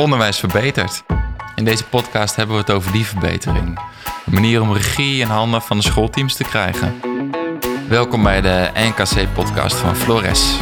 Onderwijs 0.00 0.38
verbetert. 0.38 1.02
In 1.54 1.64
deze 1.64 1.84
podcast 1.84 2.36
hebben 2.36 2.54
we 2.54 2.60
het 2.60 2.70
over 2.70 2.92
die 2.92 3.06
verbetering. 3.06 3.78
Een 4.26 4.32
manier 4.32 4.60
om 4.60 4.72
regie 4.72 5.20
in 5.20 5.26
handen 5.26 5.62
van 5.62 5.76
de 5.76 5.82
schoolteams 5.82 6.34
te 6.34 6.44
krijgen. 6.44 7.00
Welkom 7.88 8.22
bij 8.22 8.40
de 8.40 8.70
NKC-podcast 8.74 9.76
van 9.76 9.96
Flores. 9.96 10.56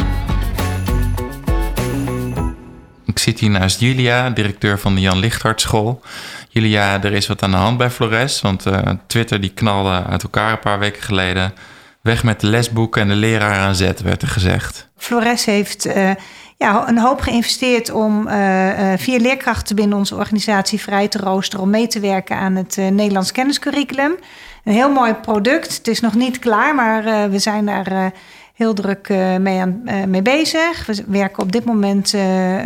Ik 3.05 3.19
zit 3.19 3.39
hier 3.39 3.49
naast 3.49 3.79
Julia, 3.79 4.29
directeur 4.29 4.79
van 4.79 4.95
de 4.95 5.01
Jan 5.01 5.19
Lichthart 5.19 5.61
School. 5.61 6.01
Julia, 6.49 7.03
er 7.03 7.13
is 7.13 7.27
wat 7.27 7.43
aan 7.43 7.51
de 7.51 7.57
hand 7.57 7.77
bij 7.77 7.89
Flores, 7.89 8.41
want 8.41 8.65
uh, 8.65 8.79
Twitter 9.07 9.41
die 9.41 9.53
knalde 9.53 10.03
uit 10.03 10.23
elkaar 10.23 10.51
een 10.51 10.59
paar 10.59 10.79
weken 10.79 11.03
geleden. 11.03 11.53
Weg 12.01 12.23
met 12.23 12.39
de 12.39 12.47
lesboeken 12.47 13.01
en 13.01 13.07
de 13.07 13.15
leraar 13.15 13.59
aan 13.59 13.75
zet, 13.75 14.01
werd 14.01 14.21
er 14.21 14.27
gezegd. 14.27 14.87
Flores 14.97 15.45
heeft 15.45 15.85
uh, 15.87 16.11
ja, 16.59 16.87
een 16.87 16.97
hoop 16.97 17.21
geïnvesteerd 17.21 17.91
om 17.91 18.27
uh, 18.27 18.93
vier 18.97 19.19
leerkrachten 19.19 19.75
binnen 19.75 19.97
onze 19.97 20.15
organisatie 20.15 20.79
vrij 20.79 21.07
te 21.07 21.17
roosteren 21.17 21.63
om 21.63 21.69
mee 21.69 21.87
te 21.87 21.99
werken 21.99 22.35
aan 22.35 22.55
het 22.55 22.77
Nederlands 22.77 23.31
kenniscurriculum. 23.31 24.15
Een 24.63 24.73
heel 24.73 24.91
mooi 24.91 25.13
product. 25.13 25.77
Het 25.77 25.87
is 25.87 25.99
nog 25.99 26.15
niet 26.15 26.39
klaar, 26.39 26.75
maar 26.75 27.29
we 27.29 27.39
zijn 27.39 27.65
daar 27.65 28.11
heel 28.53 28.73
druk 28.73 29.09
mee, 29.39 29.59
aan, 29.59 29.83
mee 30.07 30.21
bezig. 30.21 30.85
We 30.85 31.03
werken 31.07 31.43
op 31.43 31.51
dit 31.51 31.65
moment 31.65 32.13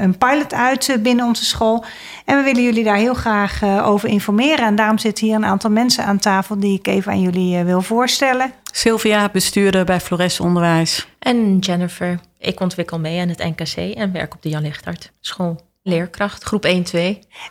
een 0.02 0.18
pilot 0.18 0.54
uit 0.54 0.98
binnen 1.00 1.26
onze 1.26 1.46
school. 1.46 1.86
En 2.26 2.38
we 2.38 2.44
willen 2.44 2.64
jullie 2.64 2.84
daar 2.84 2.96
heel 2.96 3.14
graag 3.14 3.64
over 3.84 4.10
informeren. 4.10 4.66
En 4.66 4.76
daarom 4.76 4.98
zitten 4.98 5.26
hier 5.26 5.36
een 5.36 5.46
aantal 5.46 5.70
mensen 5.70 6.06
aan 6.06 6.20
tafel 6.20 6.60
die 6.60 6.78
ik 6.80 6.88
even 6.88 7.12
aan 7.12 7.22
jullie 7.22 7.64
wil 7.64 7.82
voorstellen. 7.82 8.52
Sylvia, 8.72 9.30
bestuurder 9.32 9.86
bij 9.86 10.00
Flores 10.00 10.40
Onderwijs. 10.40 11.08
En 11.20 11.58
Jennifer, 11.60 12.20
ik 12.44 12.60
ontwikkel 12.60 13.00
mee 13.00 13.22
aan 13.22 13.30
het 13.30 13.44
NKC 13.44 13.96
en 13.96 14.12
werk 14.12 14.34
op 14.34 14.42
de 14.42 14.50
Jan 14.50 14.62
Lichtart 14.62 15.12
School. 15.20 15.72
Leerkracht, 15.84 16.44
groep 16.44 16.66
1-2. 16.66 16.70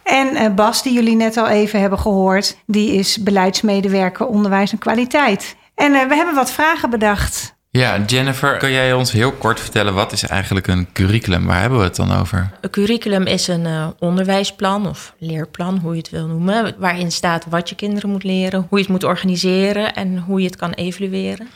En 0.02 0.34
uh, 0.34 0.54
Bas, 0.54 0.82
die 0.82 0.92
jullie 0.92 1.16
net 1.16 1.36
al 1.36 1.48
even 1.48 1.80
hebben 1.80 1.98
gehoord, 1.98 2.56
die 2.66 2.92
is 2.92 3.22
beleidsmedewerker 3.22 4.26
onderwijs 4.26 4.72
en 4.72 4.78
kwaliteit. 4.78 5.56
En 5.74 5.92
uh, 5.92 6.08
we 6.08 6.14
hebben 6.14 6.34
wat 6.34 6.52
vragen 6.52 6.90
bedacht. 6.90 7.54
Ja, 7.70 7.98
Jennifer, 8.06 8.56
kan 8.56 8.70
jij 8.70 8.92
ons 8.92 9.12
heel 9.12 9.32
kort 9.32 9.60
vertellen 9.60 9.94
wat 9.94 10.12
is 10.12 10.22
eigenlijk 10.22 10.66
een 10.66 10.92
curriculum? 10.92 11.46
Waar 11.46 11.60
hebben 11.60 11.78
we 11.78 11.84
het 11.84 11.96
dan 11.96 12.12
over? 12.12 12.50
Een 12.60 12.70
curriculum 12.70 13.26
is 13.26 13.48
een 13.48 13.64
uh, 13.64 13.88
onderwijsplan 13.98 14.88
of 14.88 15.14
leerplan, 15.18 15.78
hoe 15.78 15.92
je 15.92 15.98
het 15.98 16.10
wil 16.10 16.26
noemen, 16.26 16.74
waarin 16.78 17.12
staat 17.12 17.46
wat 17.48 17.68
je 17.68 17.74
kinderen 17.74 18.10
moet 18.10 18.24
leren, 18.24 18.66
hoe 18.68 18.78
je 18.78 18.84
het 18.84 18.92
moet 18.92 19.04
organiseren 19.04 19.94
en 19.94 20.18
hoe 20.18 20.40
je 20.40 20.46
het 20.46 20.56
kan 20.56 20.72
evalueren. 20.72 21.48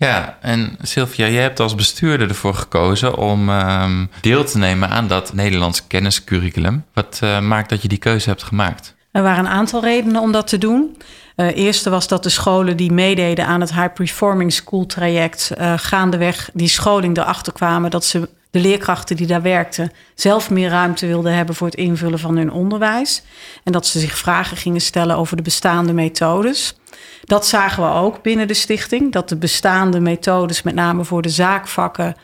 Ja, 0.00 0.38
en 0.40 0.76
Sylvia, 0.82 1.28
jij 1.28 1.42
hebt 1.42 1.60
als 1.60 1.74
bestuurder 1.74 2.28
ervoor 2.28 2.54
gekozen 2.54 3.16
om 3.16 3.48
um, 3.48 4.10
deel 4.20 4.44
te 4.44 4.58
nemen 4.58 4.88
aan 4.88 5.08
dat 5.08 5.32
Nederlands 5.32 5.86
kenniscurriculum. 5.86 6.84
Wat 6.94 7.20
uh, 7.24 7.40
maakt 7.40 7.68
dat 7.68 7.82
je 7.82 7.88
die 7.88 7.98
keuze 7.98 8.28
hebt 8.28 8.42
gemaakt? 8.42 8.94
Er 9.12 9.22
waren 9.22 9.44
een 9.44 9.50
aantal 9.50 9.82
redenen 9.82 10.20
om 10.20 10.32
dat 10.32 10.46
te 10.46 10.58
doen. 10.58 10.96
Uh, 11.36 11.56
eerste 11.56 11.90
was 11.90 12.08
dat 12.08 12.22
de 12.22 12.28
scholen 12.28 12.76
die 12.76 12.92
meededen 12.92 13.46
aan 13.46 13.60
het 13.60 13.74
High 13.74 13.92
Performing 13.92 14.52
School 14.52 14.86
traject 14.86 15.52
uh, 15.58 15.72
gaandeweg 15.76 16.50
die 16.52 16.68
scholing 16.68 17.16
erachter 17.16 17.52
kwamen 17.52 17.90
dat 17.90 18.04
ze 18.04 18.28
de 18.50 18.60
leerkrachten 18.60 19.16
die 19.16 19.26
daar 19.26 19.42
werkten 19.42 19.92
zelf 20.14 20.50
meer 20.50 20.68
ruimte 20.68 21.06
wilden 21.06 21.34
hebben 21.34 21.54
voor 21.54 21.66
het 21.66 21.76
invullen 21.76 22.18
van 22.18 22.36
hun 22.36 22.52
onderwijs. 22.52 23.22
En 23.64 23.72
dat 23.72 23.86
ze 23.86 23.98
zich 23.98 24.16
vragen 24.16 24.56
gingen 24.56 24.80
stellen 24.80 25.16
over 25.16 25.36
de 25.36 25.42
bestaande 25.42 25.92
methodes. 25.92 26.74
Dat 27.24 27.46
zagen 27.46 27.82
we 27.82 27.90
ook 27.90 28.22
binnen 28.22 28.48
de 28.48 28.54
stichting, 28.54 29.12
dat 29.12 29.28
de 29.28 29.36
bestaande 29.36 30.00
methodes, 30.00 30.62
met 30.62 30.74
name 30.74 31.04
voor 31.04 31.22
de 31.22 31.28
zaakvakken, 31.28 32.14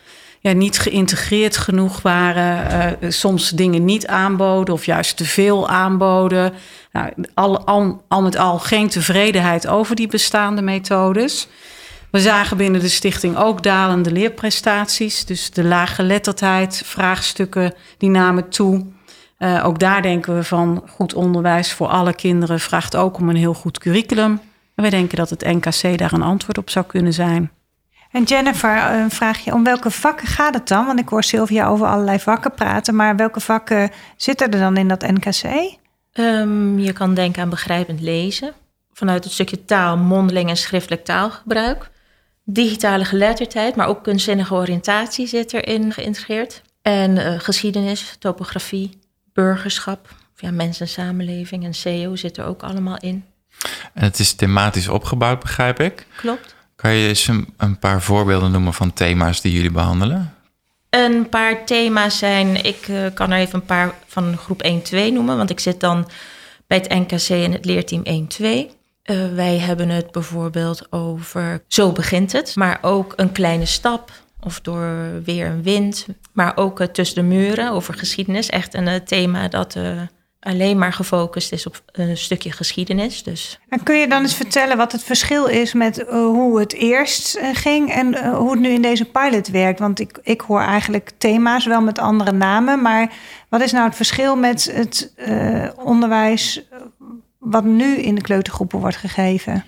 ja, 0.40 0.52
niet 0.52 0.78
geïntegreerd 0.78 1.56
genoeg 1.56 2.02
waren. 2.02 2.96
Uh, 3.02 3.10
soms 3.10 3.50
dingen 3.50 3.84
niet 3.84 4.06
aanboden 4.06 4.74
of 4.74 4.84
juist 4.84 5.16
te 5.16 5.24
veel 5.24 5.68
aanboden. 5.68 6.52
Nou, 6.92 7.10
al, 7.34 7.66
al, 8.08 8.22
met 8.22 8.36
al 8.36 8.58
geen 8.58 8.88
tevredenheid 8.88 9.66
over 9.66 9.96
die 9.96 10.08
bestaande 10.08 10.62
methodes. 10.62 11.48
We 12.10 12.20
zagen 12.20 12.56
binnen 12.56 12.80
de 12.80 12.88
stichting 12.88 13.36
ook 13.36 13.62
dalende 13.62 14.12
leerprestaties. 14.12 15.24
Dus 15.24 15.50
de 15.50 15.64
laaggeletterdheid, 15.64 16.82
vraagstukken 16.84 17.74
die 17.98 18.10
namen 18.10 18.48
toe. 18.48 18.86
Uh, 19.38 19.66
ook 19.66 19.78
daar 19.78 20.02
denken 20.02 20.36
we 20.36 20.44
van 20.44 20.82
goed 20.88 21.14
onderwijs 21.14 21.72
voor 21.72 21.88
alle 21.88 22.14
kinderen 22.14 22.60
vraagt 22.60 22.96
ook 22.96 23.18
om 23.18 23.28
een 23.28 23.36
heel 23.36 23.54
goed 23.54 23.78
curriculum. 23.78 24.40
En 24.76 24.82
wij 24.82 24.90
denken 24.90 25.16
dat 25.16 25.30
het 25.30 25.44
NKC 25.44 25.98
daar 25.98 26.12
een 26.12 26.22
antwoord 26.22 26.58
op 26.58 26.70
zou 26.70 26.86
kunnen 26.86 27.12
zijn. 27.12 27.50
En 28.10 28.22
Jennifer, 28.22 28.90
een 28.92 29.10
vraagje: 29.10 29.52
om 29.52 29.64
welke 29.64 29.90
vakken 29.90 30.26
gaat 30.26 30.54
het 30.54 30.68
dan? 30.68 30.86
Want 30.86 30.98
ik 30.98 31.08
hoor 31.08 31.22
Sylvia 31.22 31.66
over 31.66 31.86
allerlei 31.86 32.18
vakken 32.18 32.54
praten, 32.54 32.96
maar 32.96 33.16
welke 33.16 33.40
vakken 33.40 33.90
zitten 34.16 34.50
er 34.50 34.58
dan 34.58 34.76
in 34.76 34.88
dat 34.88 35.00
NKC? 35.00 35.74
Um, 36.12 36.78
je 36.78 36.92
kan 36.92 37.14
denken 37.14 37.42
aan 37.42 37.50
begrijpend 37.50 38.00
lezen, 38.00 38.52
vanuit 38.92 39.24
het 39.24 39.32
stukje 39.32 39.64
taal, 39.64 39.96
mondeling 39.96 40.48
en 40.48 40.56
schriftelijk 40.56 41.04
taalgebruik. 41.04 41.90
Digitale 42.44 43.04
geletterdheid, 43.04 43.76
maar 43.76 43.86
ook 43.86 44.02
kunstzinnige 44.02 44.54
oriëntatie 44.54 45.26
zit 45.26 45.52
erin 45.52 45.92
geïntegreerd. 45.92 46.62
En 46.82 47.16
uh, 47.16 47.38
geschiedenis, 47.38 48.16
topografie, 48.18 48.98
burgerschap, 49.32 50.14
ja, 50.36 50.50
mens 50.50 50.80
en 50.80 50.88
samenleving 50.88 51.64
en 51.64 51.74
CEO 51.74 52.16
zit 52.16 52.36
er 52.36 52.44
ook 52.44 52.62
allemaal 52.62 52.98
in. 52.98 53.24
En 53.94 54.04
het 54.04 54.18
is 54.18 54.34
thematisch 54.34 54.88
opgebouwd, 54.88 55.40
begrijp 55.40 55.80
ik. 55.80 56.06
Klopt. 56.16 56.54
Kan 56.76 56.94
je 56.94 57.08
eens 57.08 57.26
een, 57.26 57.54
een 57.56 57.78
paar 57.78 58.02
voorbeelden 58.02 58.50
noemen 58.50 58.74
van 58.74 58.92
thema's 58.92 59.40
die 59.40 59.52
jullie 59.52 59.70
behandelen? 59.70 60.34
Een 60.90 61.28
paar 61.28 61.64
thema's 61.64 62.18
zijn, 62.18 62.64
ik 62.64 62.88
uh, 62.88 63.06
kan 63.14 63.32
er 63.32 63.38
even 63.38 63.58
een 63.58 63.66
paar 63.66 63.94
van 64.06 64.36
groep 64.36 64.62
1-2 64.64 64.68
noemen, 64.90 65.36
want 65.36 65.50
ik 65.50 65.60
zit 65.60 65.80
dan 65.80 66.08
bij 66.66 66.78
het 66.78 66.88
NKC 66.88 67.28
en 67.28 67.52
het 67.52 67.64
leerteam 67.64 68.02
1-2. 68.04 68.44
Uh, 68.44 69.34
wij 69.34 69.58
hebben 69.58 69.88
het 69.88 70.10
bijvoorbeeld 70.10 70.92
over 70.92 71.62
Zo 71.68 71.92
begint 71.92 72.32
het, 72.32 72.56
maar 72.56 72.78
ook 72.80 73.12
een 73.16 73.32
kleine 73.32 73.66
stap 73.66 74.12
of 74.40 74.60
door 74.60 75.10
weer 75.24 75.46
een 75.46 75.62
wind, 75.62 76.06
maar 76.32 76.56
ook 76.56 76.80
uh, 76.80 76.86
tussen 76.86 77.16
de 77.16 77.22
muren 77.22 77.70
over 77.70 77.94
geschiedenis. 77.94 78.48
Echt 78.48 78.74
een 78.74 79.04
thema 79.04 79.48
dat 79.48 79.76
alleen 80.40 80.78
maar 80.78 80.92
gefocust 80.92 81.52
is 81.52 81.66
op 81.66 81.82
een 81.92 82.16
stukje 82.16 82.52
geschiedenis. 82.52 83.22
Dus. 83.22 83.58
En 83.68 83.82
kun 83.82 83.96
je 83.96 84.08
dan 84.08 84.22
eens 84.22 84.34
vertellen 84.34 84.76
wat 84.76 84.92
het 84.92 85.02
verschil 85.04 85.46
is 85.46 85.72
met 85.72 85.98
uh, 85.98 86.06
hoe 86.08 86.60
het 86.60 86.72
eerst 86.72 87.36
uh, 87.36 87.48
ging 87.52 87.92
en 87.92 88.14
uh, 88.14 88.36
hoe 88.36 88.50
het 88.50 88.60
nu 88.60 88.68
in 88.68 88.82
deze 88.82 89.04
pilot 89.04 89.48
werkt? 89.48 89.78
Want 89.78 90.00
ik, 90.00 90.18
ik 90.22 90.40
hoor 90.40 90.60
eigenlijk 90.60 91.10
thema's 91.18 91.66
wel 91.66 91.80
met 91.80 91.98
andere 91.98 92.32
namen, 92.32 92.82
maar 92.82 93.12
wat 93.48 93.60
is 93.60 93.72
nou 93.72 93.84
het 93.84 93.96
verschil 93.96 94.36
met 94.36 94.70
het 94.72 95.14
onderwijs 95.76 96.62
wat 97.38 97.64
nu 97.64 97.96
in 97.96 98.14
de 98.14 98.20
kleutergroepen 98.20 98.78
wordt 98.78 98.96
gegeven? 98.96 99.64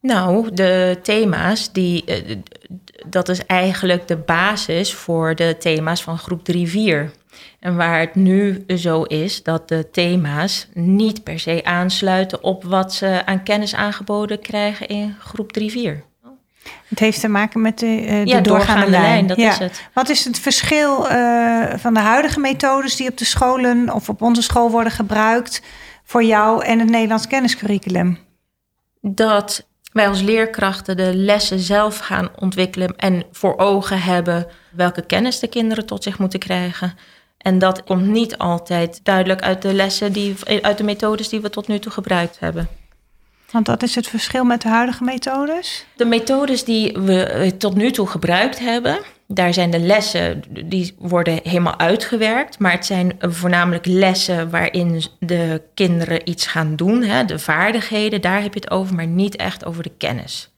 Nou, 0.00 0.54
de 0.54 0.98
thema's, 1.02 1.72
die, 1.72 2.04
dat 3.06 3.28
is 3.28 3.46
eigenlijk 3.46 4.08
de 4.08 4.16
basis 4.16 4.94
voor 4.94 5.34
de 5.34 5.56
thema's 5.58 6.02
van 6.02 6.18
groep 6.18 6.40
3-4. 6.56 7.10
En 7.60 7.76
waar 7.76 8.00
het 8.00 8.14
nu 8.14 8.64
zo 8.76 9.02
is 9.02 9.42
dat 9.42 9.68
de 9.68 9.90
thema's 9.90 10.68
niet 10.74 11.22
per 11.22 11.38
se 11.38 11.60
aansluiten 11.64 12.42
op 12.42 12.64
wat 12.64 12.94
ze 12.94 13.22
aan 13.24 13.42
kennis 13.42 13.74
aangeboden 13.74 14.40
krijgen 14.40 14.88
in 14.88 15.16
groep 15.18 15.58
3-4. 15.60 16.06
Het 16.88 16.98
heeft 16.98 17.20
te 17.20 17.28
maken 17.28 17.60
met 17.60 17.78
de, 17.78 17.86
uh, 17.86 18.08
de 18.08 18.12
ja, 18.12 18.22
doorgaande, 18.24 18.48
doorgaande 18.48 18.90
lijn. 18.90 19.02
lijn. 19.02 19.26
dat 19.26 19.36
ja. 19.36 19.50
is 19.50 19.58
het. 19.58 19.88
Wat 19.92 20.08
is 20.08 20.24
het 20.24 20.38
verschil 20.38 21.10
uh, 21.10 21.64
van 21.76 21.94
de 21.94 22.00
huidige 22.00 22.40
methodes 22.40 22.96
die 22.96 23.08
op 23.08 23.18
de 23.18 23.24
scholen 23.24 23.94
of 23.94 24.08
op 24.08 24.22
onze 24.22 24.42
school 24.42 24.70
worden 24.70 24.92
gebruikt 24.92 25.62
voor 26.04 26.24
jou 26.24 26.64
en 26.64 26.78
het 26.78 26.88
Nederlands 26.88 27.26
kenniscurriculum? 27.26 28.18
Dat 29.00 29.66
wij 29.92 30.08
als 30.08 30.20
leerkrachten 30.20 30.96
de 30.96 31.14
lessen 31.14 31.58
zelf 31.58 31.98
gaan 31.98 32.28
ontwikkelen 32.38 32.96
en 32.96 33.24
voor 33.32 33.58
ogen 33.58 34.02
hebben 34.02 34.46
welke 34.70 35.06
kennis 35.06 35.38
de 35.38 35.48
kinderen 35.48 35.86
tot 35.86 36.02
zich 36.02 36.18
moeten 36.18 36.38
krijgen. 36.38 36.94
En 37.38 37.58
dat 37.58 37.84
komt 37.84 38.06
niet 38.06 38.38
altijd 38.38 39.00
duidelijk 39.02 39.42
uit 39.42 39.62
de 39.62 39.74
lessen, 39.74 40.12
die, 40.12 40.34
uit 40.62 40.78
de 40.78 40.84
methodes 40.84 41.28
die 41.28 41.40
we 41.40 41.50
tot 41.50 41.68
nu 41.68 41.78
toe 41.78 41.92
gebruikt 41.92 42.38
hebben. 42.38 42.68
Want 43.50 43.66
dat 43.66 43.82
is 43.82 43.94
het 43.94 44.08
verschil 44.08 44.44
met 44.44 44.62
de 44.62 44.68
huidige 44.68 45.04
methodes? 45.04 45.86
De 45.96 46.04
methodes 46.04 46.64
die 46.64 46.92
we 46.92 47.54
tot 47.58 47.74
nu 47.74 47.90
toe 47.90 48.06
gebruikt 48.06 48.58
hebben, 48.58 48.98
daar 49.30 49.54
zijn 49.54 49.70
de 49.70 49.78
lessen, 49.78 50.42
die 50.64 50.94
worden 50.98 51.40
helemaal 51.42 51.78
uitgewerkt. 51.78 52.58
Maar 52.58 52.72
het 52.72 52.86
zijn 52.86 53.16
voornamelijk 53.18 53.86
lessen 53.86 54.50
waarin 54.50 55.02
de 55.20 55.62
kinderen 55.74 56.28
iets 56.28 56.46
gaan 56.46 56.76
doen. 56.76 57.02
Hè, 57.02 57.24
de 57.24 57.38
vaardigheden, 57.38 58.20
daar 58.20 58.42
heb 58.42 58.54
je 58.54 58.60
het 58.60 58.70
over, 58.70 58.94
maar 58.94 59.06
niet 59.06 59.36
echt 59.36 59.64
over 59.64 59.82
de 59.82 59.92
kennis. 59.98 60.50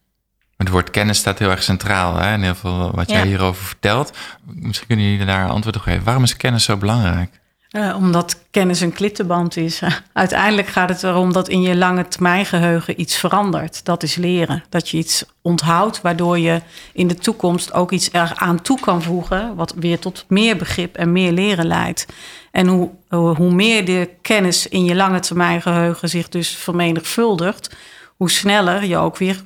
Het 0.60 0.68
woord 0.68 0.90
kennis 0.90 1.18
staat 1.18 1.38
heel 1.38 1.50
erg 1.50 1.62
centraal 1.62 2.16
hè, 2.16 2.32
in 2.32 2.42
heel 2.42 2.54
veel 2.54 2.90
wat 2.94 3.10
jij 3.10 3.18
ja. 3.18 3.26
hierover 3.26 3.64
vertelt. 3.64 4.16
Misschien 4.44 4.86
kunnen 4.86 5.10
jullie 5.10 5.26
daar 5.26 5.44
een 5.44 5.50
antwoord 5.50 5.76
op 5.76 5.82
geven. 5.82 6.04
Waarom 6.04 6.22
is 6.22 6.36
kennis 6.36 6.64
zo 6.64 6.76
belangrijk? 6.76 7.40
Uh, 7.70 7.96
omdat 7.96 8.42
kennis 8.50 8.80
een 8.80 8.92
klittenband 8.92 9.56
is. 9.56 9.80
Uiteindelijk 10.12 10.68
gaat 10.68 10.88
het 10.88 11.02
erom 11.02 11.32
dat 11.32 11.48
in 11.48 11.62
je 11.62 11.76
lange 11.76 12.08
termijn 12.08 12.46
geheugen 12.46 13.00
iets 13.00 13.16
verandert. 13.16 13.84
Dat 13.84 14.02
is 14.02 14.14
leren. 14.14 14.64
Dat 14.68 14.88
je 14.88 14.96
iets 14.96 15.24
onthoudt, 15.42 16.00
waardoor 16.00 16.38
je 16.38 16.60
in 16.92 17.08
de 17.08 17.14
toekomst 17.14 17.72
ook 17.72 17.92
iets 17.92 18.12
eraan 18.12 18.62
toe 18.62 18.80
kan 18.80 19.02
voegen. 19.02 19.54
Wat 19.54 19.74
weer 19.76 19.98
tot 19.98 20.24
meer 20.28 20.56
begrip 20.56 20.96
en 20.96 21.12
meer 21.12 21.32
leren 21.32 21.66
leidt. 21.66 22.06
En 22.50 22.66
hoe, 22.66 22.90
hoe 23.08 23.52
meer 23.52 23.84
de 23.84 24.10
kennis 24.22 24.68
in 24.68 24.84
je 24.84 24.94
lange 24.94 25.20
termijn 25.20 25.62
geheugen 25.62 26.08
zich 26.08 26.28
dus 26.28 26.48
vermenigvuldigt, 26.48 27.76
hoe 28.16 28.30
sneller 28.30 28.84
je 28.84 28.96
ook 28.96 29.16
weer 29.16 29.36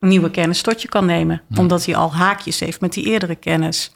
nieuwe 0.00 0.30
kennis 0.30 0.62
tot 0.62 0.82
je 0.82 0.88
kan 0.88 1.06
nemen. 1.06 1.42
Omdat 1.56 1.84
hij 1.84 1.96
al 1.96 2.12
haakjes 2.12 2.60
heeft 2.60 2.80
met 2.80 2.92
die 2.92 3.04
eerdere 3.04 3.34
kennis. 3.34 3.94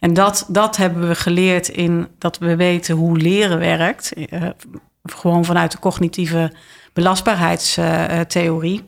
En 0.00 0.14
dat, 0.14 0.46
dat 0.48 0.76
hebben 0.76 1.08
we 1.08 1.14
geleerd 1.14 1.68
in 1.68 2.08
dat 2.18 2.38
we 2.38 2.56
weten 2.56 2.96
hoe 2.96 3.18
leren 3.18 3.58
werkt. 3.58 4.12
Uh, 4.16 4.48
gewoon 5.02 5.44
vanuit 5.44 5.72
de 5.72 5.78
cognitieve 5.78 6.52
belastbaarheidstheorie. 6.92 8.84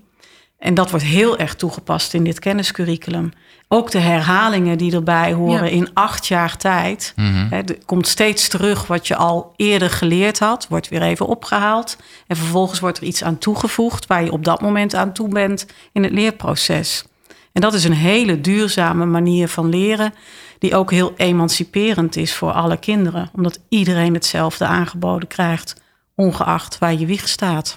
en 0.59 0.75
dat 0.75 0.91
wordt 0.91 1.05
heel 1.05 1.39
erg 1.39 1.55
toegepast 1.55 2.15
in 2.15 2.25
dit 2.25 2.39
kenniscurriculum. 2.39 3.33
Ook 3.71 3.91
de 3.91 3.99
herhalingen 3.99 4.79
die 4.79 4.95
erbij 4.95 5.33
horen 5.33 5.71
in 5.71 5.91
acht 5.95 6.27
jaar 6.27 6.57
tijd. 6.57 7.13
Mm 7.17 7.37
er 7.51 7.79
komt 7.87 8.07
steeds 8.07 8.49
terug 8.49 8.87
wat 8.87 9.07
je 9.07 9.17
al 9.17 9.53
eerder 9.57 9.91
geleerd 9.91 10.39
had, 10.39 10.67
wordt 10.69 10.89
weer 10.89 11.03
even 11.03 11.27
opgehaald. 11.27 11.97
En 12.27 12.37
vervolgens 12.37 12.81
wordt 12.81 12.99
er 12.99 13.05
iets 13.05 13.25
aan 13.25 13.39
toegevoegd 13.39 14.07
waar 14.07 14.25
je 14.25 14.33
op 14.33 14.45
dat 14.45 14.61
moment 14.61 14.95
aan 14.95 15.13
toe 15.13 15.29
bent 15.29 15.67
in 15.93 16.03
het 16.03 16.13
leerproces. 16.13 17.05
En 17.53 17.61
dat 17.61 17.75
is 17.75 17.85
een 17.85 17.93
hele 17.93 18.41
duurzame 18.41 19.05
manier 19.05 19.49
van 19.49 19.69
leren, 19.69 20.15
die 20.59 20.75
ook 20.75 20.91
heel 20.91 21.15
emanciperend 21.17 22.17
is 22.17 22.35
voor 22.35 22.53
alle 22.53 22.77
kinderen, 22.77 23.31
omdat 23.33 23.61
iedereen 23.69 24.15
hetzelfde 24.15 24.65
aangeboden 24.65 25.29
krijgt, 25.29 25.75
ongeacht 26.15 26.79
waar 26.79 26.95
je 26.95 27.07
wieg 27.07 27.29
staat. 27.29 27.75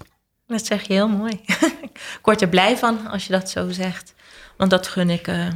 Dat 0.48 0.66
zeg 0.66 0.88
je 0.88 0.94
heel 0.94 1.10
mooi. 1.10 1.40
ik 1.88 2.20
word 2.22 2.42
er 2.42 2.50
blij 2.50 2.78
van 2.78 3.08
als 3.08 3.26
je 3.26 3.32
dat 3.32 3.50
zo 3.50 3.70
zegt, 3.70 4.14
want 4.58 4.70
dat 4.70 4.88
gun 4.88 5.10
ik 5.10 5.28
uh, 5.28 5.48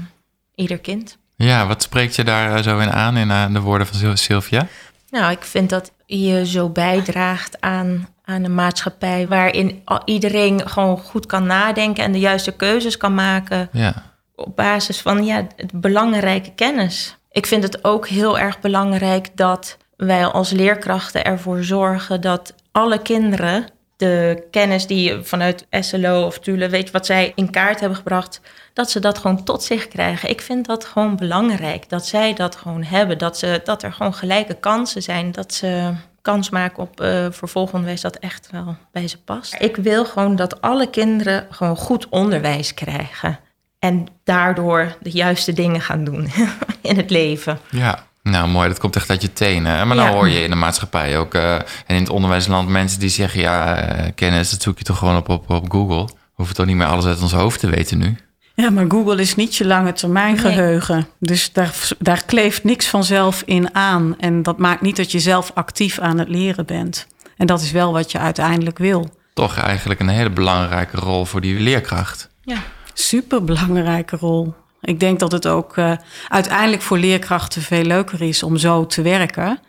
ieder 0.56 0.80
kind. 0.80 1.18
Ja, 1.36 1.68
wat 1.68 1.82
spreekt 1.82 2.16
je 2.16 2.24
daar 2.24 2.56
eh, 2.56 2.64
zo 2.64 2.80
in 2.80 2.92
aan 2.92 3.18
in 3.18 3.30
uh, 3.30 3.54
de 3.54 3.60
woorden 3.60 3.88
van 3.88 4.18
Sylvia? 4.18 4.68
Nou, 5.10 5.32
ik 5.32 5.44
vind 5.44 5.70
dat 5.70 5.92
je 6.06 6.46
zo 6.46 6.70
bijdraagt 6.70 7.62
aan, 7.62 8.08
aan 8.24 8.44
een 8.44 8.56
maatschappij 8.56 9.28
waarin 9.28 9.84
iedereen 10.06 10.70
gewoon 10.70 10.98
goed 10.98 11.26
kan 11.26 11.46
nadenken 11.46 12.04
en 12.04 12.12
de 12.12 12.20
juiste 12.20 12.52
keuzes 12.52 12.98
kan 12.98 13.14
maken. 13.14 13.70
Ja. 13.72 14.04
Op 14.36 14.56
basis 14.56 15.02
van 15.02 15.26
ja, 15.26 15.48
belangrijke 15.74 16.52
kennis. 16.52 17.18
Ik 17.32 17.46
vind 17.46 17.64
het 17.64 17.84
ook 17.84 18.08
heel 18.08 18.40
erg 18.40 18.60
belangrijk 18.60 19.30
dat 19.36 19.78
wij 19.98 20.26
als 20.26 20.52
leerkrachten 20.52 21.24
ervoor 21.24 21.64
zorgen 21.64 22.22
dat 22.22 22.54
alle 22.72 23.02
kinderen 23.02 23.66
de 23.98 24.48
kennis 24.52 24.88
die 24.88 25.22
vanuit 25.22 25.68
SLO 25.70 26.26
of 26.26 26.40
Tule, 26.40 26.70
weet 26.70 26.86
je 26.86 26.92
wat 26.92 27.06
zij 27.06 27.32
in 27.36 27.50
kaart 27.50 27.80
hebben 27.80 27.98
gebracht, 27.98 28.42
dat 28.74 28.92
ze 28.92 29.00
dat 29.00 29.18
gewoon 29.18 29.44
tot 29.44 29.64
zich 29.64 29.88
krijgen. 29.88 30.30
Ik 30.30 30.42
vind 30.42 30.66
dat 30.66 30.86
gewoon 30.86 31.16
belangrijk, 31.16 31.90
dat 31.90 32.06
zij 32.06 32.34
dat 32.34 32.56
gewoon 32.56 32.84
hebben, 32.84 33.18
dat, 33.18 33.38
ze, 33.38 33.62
dat 33.64 33.84
er 33.84 33.94
gewoon 33.94 34.14
gelijke 34.14 34.54
kansen 34.54 35.04
zijn, 35.04 35.32
dat 35.32 35.54
ze 35.54 35.94
kans 36.22 36.50
maken 36.50 36.84
op 36.84 37.02
uh, 37.02 37.28
vervolgonderwijs 37.30 38.02
dat 38.02 38.16
echt 38.16 38.48
wel 38.52 38.76
bij 38.92 39.08
ze 39.08 39.22
past. 39.22 39.56
Ik 39.60 39.76
wil 39.76 40.06
gewoon 40.06 40.36
dat 40.36 40.62
alle 40.62 40.90
kinderen 40.90 41.48
gewoon 41.50 41.78
goed 41.78 42.10
onderwijs 42.10 42.74
krijgen 42.74 43.40
en 43.80 44.08
daardoor 44.24 44.96
de 45.02 45.12
juiste 45.12 45.54
dingen 45.54 45.82
gaan 45.82 46.04
doen 46.04 46.30
in 46.82 46.98
het 46.98 47.10
leven. 47.10 47.60
Ja. 47.70 48.08
Nou, 48.32 48.48
mooi. 48.48 48.68
Dat 48.68 48.80
komt 48.80 48.96
echt 48.96 49.10
uit 49.10 49.22
je 49.22 49.34
tenen. 49.34 49.88
Maar 49.88 49.98
dan 49.98 50.08
hoor 50.08 50.30
je 50.30 50.44
in 50.44 50.50
de 50.50 50.56
maatschappij 50.56 51.18
ook... 51.18 51.36
Uh, 51.36 51.54
en 51.56 51.66
in 51.88 52.00
het 52.00 52.10
onderwijsland 52.10 52.70
mensen 52.70 53.00
die 53.00 53.10
zeggen... 53.10 53.42
ja, 53.42 53.90
uh, 53.96 54.06
kennis, 54.16 54.50
dat 54.50 54.62
zoek 54.62 54.78
je 54.78 54.84
toch 54.84 54.98
gewoon 54.98 55.16
op, 55.16 55.30
op, 55.30 55.50
op 55.50 55.72
Google. 55.72 56.06
We 56.06 56.12
hoeven 56.34 56.56
toch 56.56 56.66
niet 56.66 56.76
meer 56.76 56.88
alles 56.88 57.06
uit 57.06 57.22
ons 57.22 57.34
hoofd 57.34 57.60
te 57.60 57.70
weten 57.70 57.98
nu? 57.98 58.18
Ja, 58.56 58.70
maar 58.70 58.86
Google 58.88 59.22
is 59.22 59.36
niet 59.36 59.56
je 59.56 59.66
lange 59.66 59.94
termijn 59.94 60.38
geheugen. 60.38 61.08
Dus 61.20 61.54
daar, 61.54 61.74
daar 62.00 62.26
kleeft 62.26 62.64
niks 62.64 62.88
vanzelf 62.88 63.44
in 63.46 63.76
aan. 63.76 64.16
En 64.20 64.44
dat 64.44 64.58
maakt 64.58 64.82
niet 64.82 64.96
dat 64.96 65.12
je 65.12 65.20
zelf 65.20 65.52
actief 65.54 66.00
aan 66.00 66.20
het 66.20 66.30
leren 66.30 66.66
bent. 66.66 67.08
En 67.38 67.48
dat 67.48 67.62
is 67.62 67.72
wel 67.72 67.92
wat 67.92 68.12
je 68.12 68.20
uiteindelijk 68.20 68.78
wil. 68.78 69.10
Toch 69.34 69.58
eigenlijk 69.58 70.00
een 70.00 70.08
hele 70.08 70.30
belangrijke 70.30 70.98
rol 70.98 71.26
voor 71.26 71.42
die 71.42 71.60
leerkracht. 71.60 72.30
Ja, 72.42 72.58
super 72.94 73.44
belangrijke 73.44 74.16
rol. 74.16 74.54
Ik 74.86 75.00
denk 75.00 75.20
dat 75.20 75.32
het 75.32 75.48
ook 75.48 75.78
uh, 75.78 75.92
uiteindelijk 76.28 76.82
voor 76.82 76.98
leerkrachten 76.98 77.62
veel 77.62 77.84
leuker 77.84 78.22
is 78.22 78.44
om 78.44 78.58
zo 78.58 78.86
te 78.86 79.02
werken. 79.02 79.60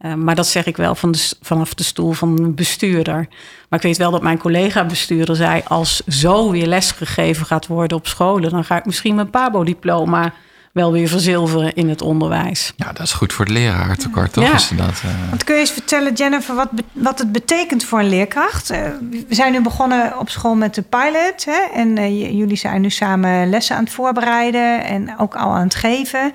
Uh, 0.00 0.14
maar 0.14 0.34
dat 0.34 0.46
zeg 0.46 0.66
ik 0.66 0.76
wel 0.76 0.94
van 0.94 1.10
de, 1.10 1.32
vanaf 1.40 1.74
de 1.74 1.82
stoel 1.82 2.12
van 2.12 2.38
een 2.38 2.54
bestuurder. 2.54 3.26
Maar 3.68 3.78
ik 3.78 3.86
weet 3.86 3.96
wel 3.96 4.10
dat 4.10 4.22
mijn 4.22 4.38
collega-bestuurder 4.38 5.36
zei: 5.36 5.62
als 5.68 6.02
zo 6.06 6.50
weer 6.50 6.66
lesgegeven 6.66 7.46
gaat 7.46 7.66
worden 7.66 7.96
op 7.96 8.06
scholen, 8.06 8.50
dan 8.50 8.64
ga 8.64 8.76
ik 8.76 8.84
misschien 8.84 9.14
mijn 9.14 9.30
PABO-diploma 9.30 10.32
wel 10.76 10.92
weer 10.92 11.08
verzilveren 11.08 11.74
in 11.74 11.88
het 11.88 12.02
onderwijs. 12.02 12.72
Ja, 12.76 12.92
dat 12.92 13.00
is 13.00 13.12
goed 13.12 13.32
voor 13.32 13.44
het 13.44 13.54
leraartekort, 13.54 14.32
toch? 14.32 14.44
Ja. 14.44 14.54
Is 14.54 14.68
dat, 14.68 15.02
uh... 15.04 15.28
Want 15.28 15.44
kun 15.44 15.54
je 15.54 15.60
eens 15.60 15.70
vertellen, 15.70 16.12
Jennifer, 16.12 16.54
wat, 16.54 16.68
wat 16.92 17.18
het 17.18 17.32
betekent 17.32 17.84
voor 17.84 17.98
een 17.98 18.08
leerkracht? 18.08 18.70
Uh, 18.70 18.78
we 19.28 19.34
zijn 19.34 19.52
nu 19.52 19.60
begonnen 19.60 20.18
op 20.18 20.28
school 20.28 20.54
met 20.54 20.74
de 20.74 20.82
pilot. 20.82 21.44
Hè? 21.44 21.60
En 21.74 21.98
uh, 21.98 22.32
jullie 22.38 22.56
zijn 22.56 22.80
nu 22.80 22.90
samen 22.90 23.50
lessen 23.50 23.76
aan 23.76 23.84
het 23.84 23.92
voorbereiden 23.92 24.84
en 24.84 25.18
ook 25.18 25.36
al 25.36 25.50
aan 25.50 25.64
het 25.64 25.74
geven. 25.74 26.32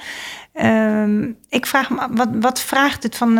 Ehm, 0.54 1.24
ik 1.50 1.66
vraag 1.66 1.90
me, 1.90 2.08
wat, 2.12 2.30
wat 2.34 2.62
vraagt 2.62 3.04
het 3.04 3.18
van, 3.18 3.40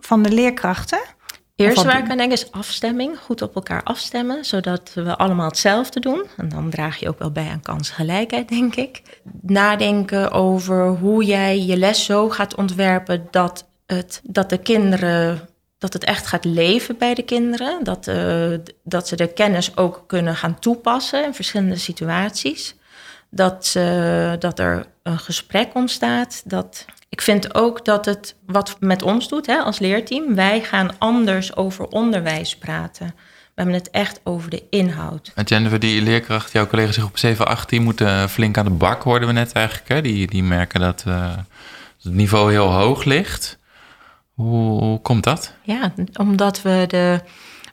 van 0.00 0.22
de 0.22 0.30
leerkrachten? 0.30 1.00
Eerst 1.56 1.82
waar 1.82 1.98
ik 1.98 2.10
aan 2.10 2.16
denk 2.16 2.32
is 2.32 2.52
afstemming. 2.52 3.18
Goed 3.18 3.42
op 3.42 3.54
elkaar 3.54 3.82
afstemmen, 3.82 4.44
zodat 4.44 4.90
we 4.94 5.16
allemaal 5.16 5.48
hetzelfde 5.48 6.00
doen. 6.00 6.24
En 6.36 6.48
dan 6.48 6.70
draag 6.70 6.96
je 6.96 7.08
ook 7.08 7.18
wel 7.18 7.30
bij 7.30 7.48
aan 7.48 7.60
kansgelijkheid, 7.60 8.48
denk 8.48 8.74
ik. 8.74 9.02
Nadenken 9.42 10.30
over 10.30 10.88
hoe 10.88 11.24
jij 11.24 11.60
je 11.60 11.76
les 11.76 12.04
zo 12.04 12.28
gaat 12.28 12.54
ontwerpen 12.54 13.28
dat, 13.30 13.68
het, 13.86 14.20
dat 14.24 14.50
de 14.50 14.58
kinderen 14.58 15.48
dat 15.78 15.92
het 15.92 16.04
echt 16.04 16.26
gaat 16.26 16.44
leven 16.44 16.98
bij 16.98 17.14
de 17.14 17.22
kinderen. 17.22 17.84
Dat, 17.84 18.06
uh, 18.06 18.58
dat 18.82 19.08
ze 19.08 19.16
de 19.16 19.32
kennis 19.32 19.76
ook 19.76 20.04
kunnen 20.06 20.36
gaan 20.36 20.58
toepassen 20.58 21.24
in 21.24 21.34
verschillende 21.34 21.76
situaties. 21.76 22.74
Dat, 23.30 23.74
uh, 23.76 24.32
dat 24.38 24.58
er 24.58 24.86
een 25.02 25.18
gesprek 25.18 25.74
ontstaat. 25.74 26.42
Dat 26.44 26.84
ik 27.08 27.20
vind 27.20 27.54
ook 27.54 27.84
dat 27.84 28.04
het 28.04 28.34
wat 28.46 28.76
met 28.80 29.02
ons 29.02 29.28
doet 29.28 29.46
hè, 29.46 29.58
als 29.58 29.78
leerteam. 29.78 30.34
Wij 30.34 30.60
gaan 30.60 30.98
anders 30.98 31.56
over 31.56 31.86
onderwijs 31.86 32.56
praten. 32.56 33.06
We 33.06 33.62
hebben 33.62 33.74
het 33.74 33.90
echt 33.90 34.20
over 34.24 34.50
de 34.50 34.62
inhoud. 34.70 35.32
En 35.34 35.44
Jennifer, 35.44 35.78
die 35.78 36.02
leerkracht, 36.02 36.52
jouw 36.52 36.66
collega's 36.66 36.94
zich 36.94 37.04
op 37.04 37.18
7, 37.18 37.46
18 37.46 37.82
moeten 37.82 38.28
flink 38.28 38.58
aan 38.58 38.64
de 38.64 38.70
bak, 38.70 39.02
hoorden 39.02 39.28
we 39.28 39.34
net 39.34 39.52
eigenlijk. 39.52 39.88
Hè? 39.88 40.00
Die, 40.00 40.26
die 40.26 40.42
merken 40.42 40.80
dat 40.80 41.04
uh, 41.08 41.36
het 42.02 42.12
niveau 42.12 42.50
heel 42.50 42.72
hoog 42.72 43.04
ligt. 43.04 43.58
Hoe, 44.34 44.82
hoe 44.82 45.00
komt 45.00 45.24
dat? 45.24 45.54
Ja, 45.62 45.92
omdat 46.16 46.62
we 46.62 46.84
de, 46.86 47.20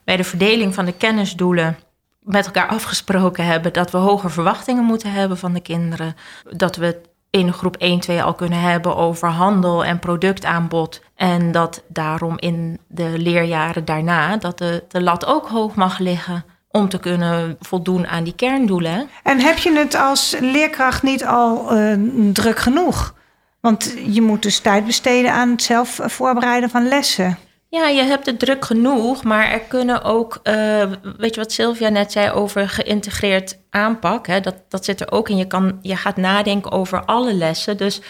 bij 0.04 0.18
de 0.18 0.24
verdeling 0.24 0.74
van 0.74 0.86
de 0.86 0.94
kennisdoelen 0.94 1.78
met 2.24 2.46
elkaar 2.46 2.68
afgesproken 2.68 3.46
hebben 3.46 3.74
dat 3.74 3.92
we 3.92 3.98
hoger 3.98 4.32
verwachtingen 4.32 4.84
moeten 4.84 5.12
hebben 5.12 5.38
van 5.38 5.54
de 5.54 5.62
kinderen. 5.62 6.16
Dat 6.50 6.76
we 6.76 7.02
in 7.30 7.54
groep 7.54 7.78
1, 7.78 8.00
2 8.00 8.24
al 8.24 8.34
kunnen 8.34 8.60
hebben 8.60 8.96
over 8.96 9.28
handel 9.28 9.86
en 9.86 10.00
productaanbod. 10.00 11.02
En 11.16 11.52
dat 11.52 11.84
daarom 11.88 12.36
in 12.40 12.80
de 12.88 13.14
leerjaren 13.18 13.86
daarna 13.86 14.38
dat 14.38 14.58
de, 14.58 14.84
de 14.88 15.02
lat 15.02 15.26
ook 15.26 15.48
hoog 15.48 15.76
mag 15.76 16.00
liggen 16.00 16.46
om 16.70 16.90
te 16.90 17.00
kunnen 17.00 17.58
voldoen 17.60 18.08
aan 18.08 18.24
die 18.24 18.36
kerndoelen. 18.36 19.10
En 19.24 19.40
heb 19.40 19.58
je 19.58 19.72
het 19.78 19.96
als 19.96 20.36
leerkracht 20.40 21.04
niet 21.04 21.26
al 21.26 21.78
uh, 21.78 21.98
druk 22.34 22.60
genoeg? 22.60 23.14
Want 23.60 23.96
je 24.06 24.22
moet 24.22 24.42
dus 24.42 24.60
tijd 24.60 24.86
besteden 24.86 25.34
aan 25.34 25.50
het 25.50 25.64
zelf 25.64 26.00
voorbereiden 26.02 26.70
van 26.70 26.88
lessen. 26.88 27.38
Ja, 27.74 27.88
je 27.88 28.02
hebt 28.02 28.26
het 28.26 28.40
druk 28.40 28.66
genoeg, 28.66 29.24
maar 29.24 29.52
er 29.52 29.60
kunnen 29.60 30.04
ook, 30.04 30.40
uh, 30.44 30.92
weet 31.18 31.36
je 31.36 31.42
wat 31.42 31.52
Sylvia 31.52 31.90
net 31.90 32.12
zei 32.12 32.32
over 32.32 32.70
geïntegreerd 32.70 33.60
aanpak, 33.70 34.28
hè, 34.28 34.40
dat, 34.40 34.56
dat 34.70 34.86
zit 34.86 35.02
er 35.02 35.12
ook 35.12 35.30
in. 35.30 35.38
Je, 35.38 35.48
kan, 35.48 35.80
je 35.82 35.96
gaat 35.96 36.18
nadenken 36.18 36.72
over 36.72 37.06
alle 37.06 37.34
lessen. 37.34 37.78
Dus 37.78 38.02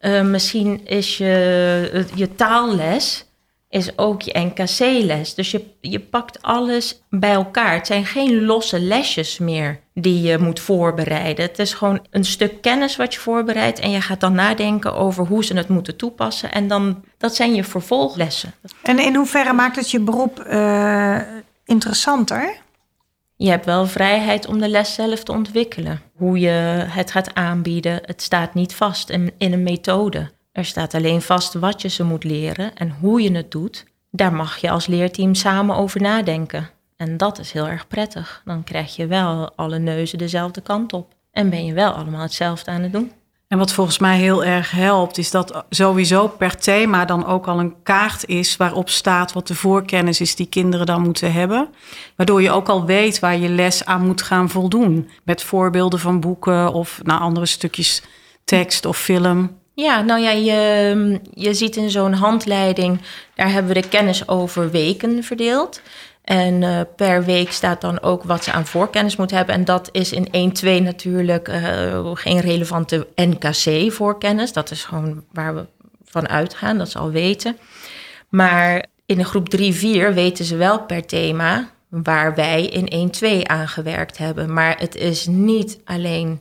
uh, 0.00 0.22
misschien 0.22 0.86
is 0.86 1.18
je, 1.18 2.06
je 2.14 2.34
taalles 2.34 3.24
is 3.68 3.98
ook 3.98 4.22
je 4.22 4.38
NKC-les. 4.38 5.34
Dus 5.34 5.50
je, 5.50 5.64
je 5.80 6.00
pakt 6.00 6.42
alles 6.42 7.02
bij 7.10 7.32
elkaar. 7.32 7.72
Het 7.72 7.86
zijn 7.86 8.06
geen 8.06 8.44
losse 8.44 8.80
lesjes 8.80 9.38
meer 9.38 9.80
die 9.94 10.22
je 10.22 10.38
moet 10.38 10.60
voorbereiden. 10.60 11.44
Het 11.44 11.58
is 11.58 11.74
gewoon 11.74 12.06
een 12.10 12.24
stuk 12.24 12.60
kennis 12.60 12.96
wat 12.96 13.14
je 13.14 13.20
voorbereidt 13.20 13.78
en 13.78 13.90
je 13.90 14.00
gaat 14.00 14.20
dan 14.20 14.34
nadenken 14.34 14.94
over 14.94 15.26
hoe 15.26 15.44
ze 15.44 15.56
het 15.56 15.68
moeten 15.68 15.96
toepassen. 15.96 16.52
En 16.52 16.68
dan, 16.68 17.04
dat 17.20 17.34
zijn 17.34 17.54
je 17.54 17.64
vervolglessen. 17.64 18.52
En 18.82 18.98
in 18.98 19.14
hoeverre 19.14 19.52
maakt 19.52 19.76
het 19.76 19.90
je 19.90 20.00
beroep 20.00 20.44
uh, 20.50 21.20
interessanter? 21.64 22.56
Je 23.36 23.50
hebt 23.50 23.64
wel 23.64 23.86
vrijheid 23.86 24.46
om 24.46 24.58
de 24.58 24.68
les 24.68 24.94
zelf 24.94 25.22
te 25.22 25.32
ontwikkelen. 25.32 26.00
Hoe 26.16 26.38
je 26.38 26.48
het 26.88 27.10
gaat 27.10 27.34
aanbieden, 27.34 28.00
het 28.04 28.22
staat 28.22 28.54
niet 28.54 28.74
vast 28.74 29.10
in, 29.10 29.32
in 29.38 29.52
een 29.52 29.62
methode. 29.62 30.30
Er 30.52 30.64
staat 30.64 30.94
alleen 30.94 31.22
vast 31.22 31.54
wat 31.54 31.82
je 31.82 31.88
ze 31.88 32.04
moet 32.04 32.24
leren 32.24 32.74
en 32.74 32.96
hoe 33.00 33.22
je 33.22 33.32
het 33.32 33.50
doet. 33.50 33.84
daar 34.10 34.32
mag 34.32 34.56
je 34.56 34.70
als 34.70 34.86
leerteam 34.86 35.34
samen 35.34 35.76
over 35.76 36.00
nadenken. 36.00 36.70
En 36.96 37.16
dat 37.16 37.38
is 37.38 37.52
heel 37.52 37.68
erg 37.68 37.88
prettig. 37.88 38.42
Dan 38.44 38.64
krijg 38.64 38.96
je 38.96 39.06
wel 39.06 39.52
alle 39.56 39.78
neuzen 39.78 40.18
dezelfde 40.18 40.60
kant 40.60 40.92
op. 40.92 41.14
En 41.32 41.50
ben 41.50 41.64
je 41.64 41.72
wel 41.72 41.92
allemaal 41.92 42.22
hetzelfde 42.22 42.70
aan 42.70 42.82
het 42.82 42.92
doen. 42.92 43.12
En 43.50 43.58
wat 43.58 43.72
volgens 43.72 43.98
mij 43.98 44.18
heel 44.18 44.44
erg 44.44 44.70
helpt, 44.70 45.18
is 45.18 45.30
dat 45.30 45.64
sowieso 45.70 46.28
per 46.28 46.56
thema 46.56 47.04
dan 47.04 47.26
ook 47.26 47.46
al 47.46 47.58
een 47.58 47.74
kaart 47.82 48.26
is 48.26 48.56
waarop 48.56 48.88
staat 48.88 49.32
wat 49.32 49.46
de 49.46 49.54
voorkennis 49.54 50.20
is 50.20 50.34
die 50.34 50.46
kinderen 50.46 50.86
dan 50.86 51.02
moeten 51.02 51.32
hebben. 51.32 51.68
Waardoor 52.16 52.42
je 52.42 52.50
ook 52.50 52.68
al 52.68 52.84
weet 52.84 53.18
waar 53.18 53.36
je 53.36 53.48
les 53.48 53.84
aan 53.84 54.06
moet 54.06 54.22
gaan 54.22 54.48
voldoen. 54.48 55.10
Met 55.24 55.42
voorbeelden 55.42 55.98
van 55.98 56.20
boeken 56.20 56.72
of 56.72 57.00
naar 57.02 57.18
andere 57.18 57.46
stukjes 57.46 58.02
tekst 58.44 58.84
of 58.84 58.98
film. 58.98 59.58
Ja, 59.74 60.00
nou 60.00 60.20
ja, 60.20 60.30
je, 60.30 61.20
je 61.34 61.54
ziet 61.54 61.76
in 61.76 61.90
zo'n 61.90 62.12
handleiding, 62.12 63.00
daar 63.34 63.50
hebben 63.50 63.74
we 63.74 63.80
de 63.80 63.88
kennis 63.88 64.28
over 64.28 64.70
weken 64.70 65.24
verdeeld. 65.24 65.80
En 66.22 66.62
uh, 66.62 66.80
per 66.96 67.24
week 67.24 67.52
staat 67.52 67.80
dan 67.80 68.02
ook 68.02 68.22
wat 68.22 68.44
ze 68.44 68.52
aan 68.52 68.66
voorkennis 68.66 69.16
moeten 69.16 69.36
hebben. 69.36 69.54
En 69.54 69.64
dat 69.64 69.88
is 69.92 70.12
in 70.12 70.52
1-2 70.80 70.82
natuurlijk 70.82 71.48
uh, 71.48 72.10
geen 72.14 72.40
relevante 72.40 73.06
NKC-voorkennis. 73.14 74.52
Dat 74.52 74.70
is 74.70 74.84
gewoon 74.84 75.24
waar 75.32 75.54
we 75.54 75.66
van 76.04 76.28
uitgaan, 76.28 76.78
dat 76.78 76.90
ze 76.90 76.98
al 76.98 77.10
weten. 77.10 77.56
Maar 78.28 78.84
in 79.06 79.18
de 79.18 79.24
groep 79.24 79.56
3-4 79.56 79.60
weten 80.14 80.44
ze 80.44 80.56
wel 80.56 80.80
per 80.80 81.06
thema 81.06 81.70
waar 81.88 82.34
wij 82.34 82.66
in 82.66 83.12
1-2 83.42 83.46
aan 83.46 83.68
gewerkt 83.68 84.18
hebben. 84.18 84.52
Maar 84.52 84.78
het 84.78 84.94
is 84.94 85.26
niet 85.26 85.80
alleen 85.84 86.40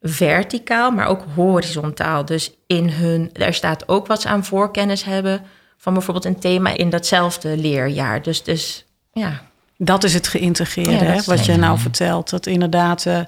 verticaal, 0.00 0.90
maar 0.90 1.06
ook 1.06 1.24
horizontaal. 1.34 2.24
Dus 2.24 2.54
in 2.66 2.88
hun, 2.90 3.30
er 3.32 3.54
staat 3.54 3.88
ook 3.88 4.06
wat 4.06 4.20
ze 4.20 4.28
aan 4.28 4.44
voorkennis 4.44 5.04
hebben 5.04 5.42
van 5.76 5.92
bijvoorbeeld 5.92 6.24
een 6.24 6.40
thema 6.40 6.76
in 6.76 6.90
datzelfde 6.90 7.56
leerjaar. 7.56 8.22
Dus, 8.22 8.42
dus 8.42 8.84
ja. 9.14 9.42
Dat 9.76 10.04
is 10.04 10.14
het 10.14 10.28
geïntegreerde, 10.28 11.04
hè, 11.04 11.22
wat 11.22 11.44
je 11.44 11.56
nou 11.56 11.78
vertelt. 11.78 12.30
Dat 12.30 12.46
inderdaad 12.46 13.04
uh, 13.04 13.20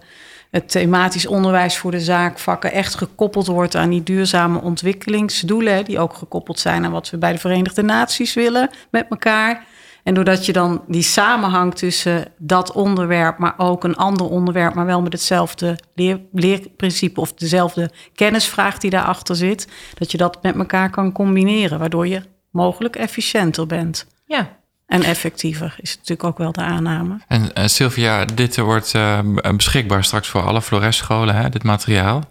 het 0.50 0.70
thematisch 0.70 1.26
onderwijs 1.26 1.78
voor 1.78 1.90
de 1.90 2.00
zaakvakken 2.00 2.72
echt 2.72 2.94
gekoppeld 2.94 3.46
wordt 3.46 3.74
aan 3.74 3.90
die 3.90 4.02
duurzame 4.02 4.60
ontwikkelingsdoelen, 4.60 5.84
die 5.84 5.98
ook 5.98 6.14
gekoppeld 6.14 6.58
zijn 6.58 6.84
aan 6.84 6.90
wat 6.90 7.10
we 7.10 7.18
bij 7.18 7.32
de 7.32 7.38
Verenigde 7.38 7.82
Naties 7.82 8.34
willen 8.34 8.70
met 8.90 9.06
elkaar. 9.10 9.64
En 10.02 10.14
doordat 10.14 10.46
je 10.46 10.52
dan 10.52 10.82
die 10.88 11.02
samenhang 11.02 11.74
tussen 11.74 12.32
dat 12.38 12.72
onderwerp, 12.72 13.38
maar 13.38 13.54
ook 13.56 13.84
een 13.84 13.96
ander 13.96 14.28
onderwerp, 14.28 14.74
maar 14.74 14.86
wel 14.86 15.02
met 15.02 15.12
hetzelfde 15.12 15.78
leer, 15.94 16.20
leerprincipe 16.32 17.20
of 17.20 17.32
dezelfde 17.32 17.90
kennisvraag 18.14 18.78
die 18.78 18.90
daarachter 18.90 19.36
zit, 19.36 19.68
dat 19.94 20.10
je 20.10 20.18
dat 20.18 20.42
met 20.42 20.56
elkaar 20.56 20.90
kan 20.90 21.12
combineren, 21.12 21.78
waardoor 21.78 22.06
je 22.06 22.22
mogelijk 22.50 22.96
efficiënter 22.96 23.66
bent. 23.66 24.06
Ja. 24.24 24.56
En 24.86 25.02
effectiever 25.02 25.74
is 25.80 25.96
natuurlijk 25.96 26.24
ook 26.24 26.38
wel 26.38 26.52
de 26.52 26.60
aanname. 26.60 27.18
En 27.28 27.50
uh, 27.54 27.66
Sylvia, 27.66 28.24
dit 28.24 28.56
wordt 28.56 28.94
uh, 28.94 29.18
beschikbaar 29.56 30.04
straks 30.04 30.28
voor 30.28 30.42
alle 30.42 30.62
Flores-scholen, 30.62 31.34
hè, 31.34 31.48
dit 31.48 31.62
materiaal. 31.62 32.22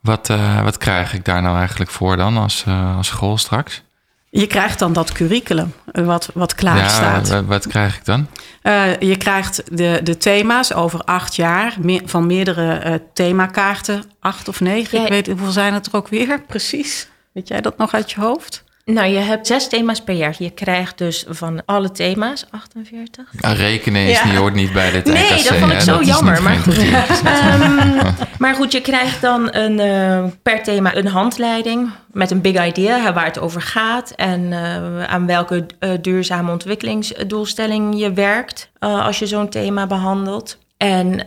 Wat, 0.00 0.28
uh, 0.28 0.62
wat 0.62 0.76
krijg 0.76 1.14
ik 1.14 1.24
daar 1.24 1.42
nou 1.42 1.58
eigenlijk 1.58 1.90
voor 1.90 2.16
dan 2.16 2.36
als, 2.36 2.64
als 2.96 3.06
school 3.06 3.38
straks? 3.38 3.82
Je 4.30 4.46
krijgt 4.46 4.78
dan 4.78 4.92
dat 4.92 5.12
curriculum 5.12 5.72
wat, 5.92 6.30
wat 6.34 6.54
klaar 6.54 6.76
ja, 6.76 6.88
staat. 6.88 7.44
Wat 7.44 7.66
krijg 7.66 7.96
ik 7.96 8.04
dan? 8.04 8.26
Uh, 8.62 8.98
je 8.98 9.16
krijgt 9.16 9.76
de, 9.76 10.00
de 10.02 10.16
thema's 10.16 10.72
over 10.72 11.00
acht 11.00 11.36
jaar 11.36 11.76
me, 11.80 12.02
van 12.04 12.26
meerdere 12.26 12.84
uh, 12.84 12.94
themakaarten. 13.12 14.04
Acht 14.20 14.48
of 14.48 14.60
negen, 14.60 14.98
ja, 14.98 15.04
ik 15.04 15.10
weet 15.10 15.26
hoeveel 15.26 15.50
zijn 15.50 15.74
het 15.74 15.86
er 15.86 15.96
ook 15.96 16.08
weer 16.08 16.40
precies. 16.46 17.08
Weet 17.32 17.48
jij 17.48 17.60
dat 17.60 17.78
nog 17.78 17.94
uit 17.94 18.10
je 18.10 18.20
hoofd? 18.20 18.64
Nou, 18.92 19.08
je 19.08 19.18
hebt 19.18 19.46
zes 19.46 19.68
thema's 19.68 20.00
per 20.00 20.14
jaar. 20.14 20.34
Je 20.38 20.50
krijgt 20.50 20.98
dus 20.98 21.24
van 21.28 21.62
alle 21.64 21.90
thema's 21.90 22.46
48. 22.50 23.24
Ja, 23.40 23.52
rekenen 23.52 24.06
is 24.06 24.18
ja. 24.18 24.26
niet, 24.26 24.36
hoort 24.36 24.54
niet 24.54 24.72
bij 24.72 24.90
dit 24.90 25.04
Nee, 25.04 25.32
NKC, 25.32 25.48
dat 25.48 25.56
vond 25.56 25.72
ik 25.72 25.78
hè? 25.78 25.84
zo 25.84 25.96
dat 25.96 26.06
jammer. 26.06 26.42
Maar 26.42 26.56
goed. 26.56 26.78
um, 26.78 28.00
maar 28.42 28.54
goed, 28.54 28.72
je 28.72 28.80
krijgt 28.80 29.20
dan 29.20 29.54
een, 29.54 29.78
uh, 29.78 30.24
per 30.42 30.62
thema 30.62 30.96
een 30.96 31.06
handleiding 31.06 31.90
met 32.12 32.30
een 32.30 32.40
big 32.40 32.66
idea 32.66 33.12
waar 33.12 33.24
het 33.24 33.38
over 33.38 33.62
gaat 33.62 34.10
en 34.10 34.40
uh, 34.40 35.04
aan 35.04 35.26
welke 35.26 35.66
uh, 35.80 35.90
duurzame 36.00 36.52
ontwikkelingsdoelstelling 36.52 37.98
je 38.00 38.12
werkt 38.12 38.70
als 38.78 39.18
je 39.18 39.26
zo'n 39.26 39.48
thema 39.48 39.86
behandelt. 39.86 40.58
En 40.82 41.12
uh, 41.12 41.26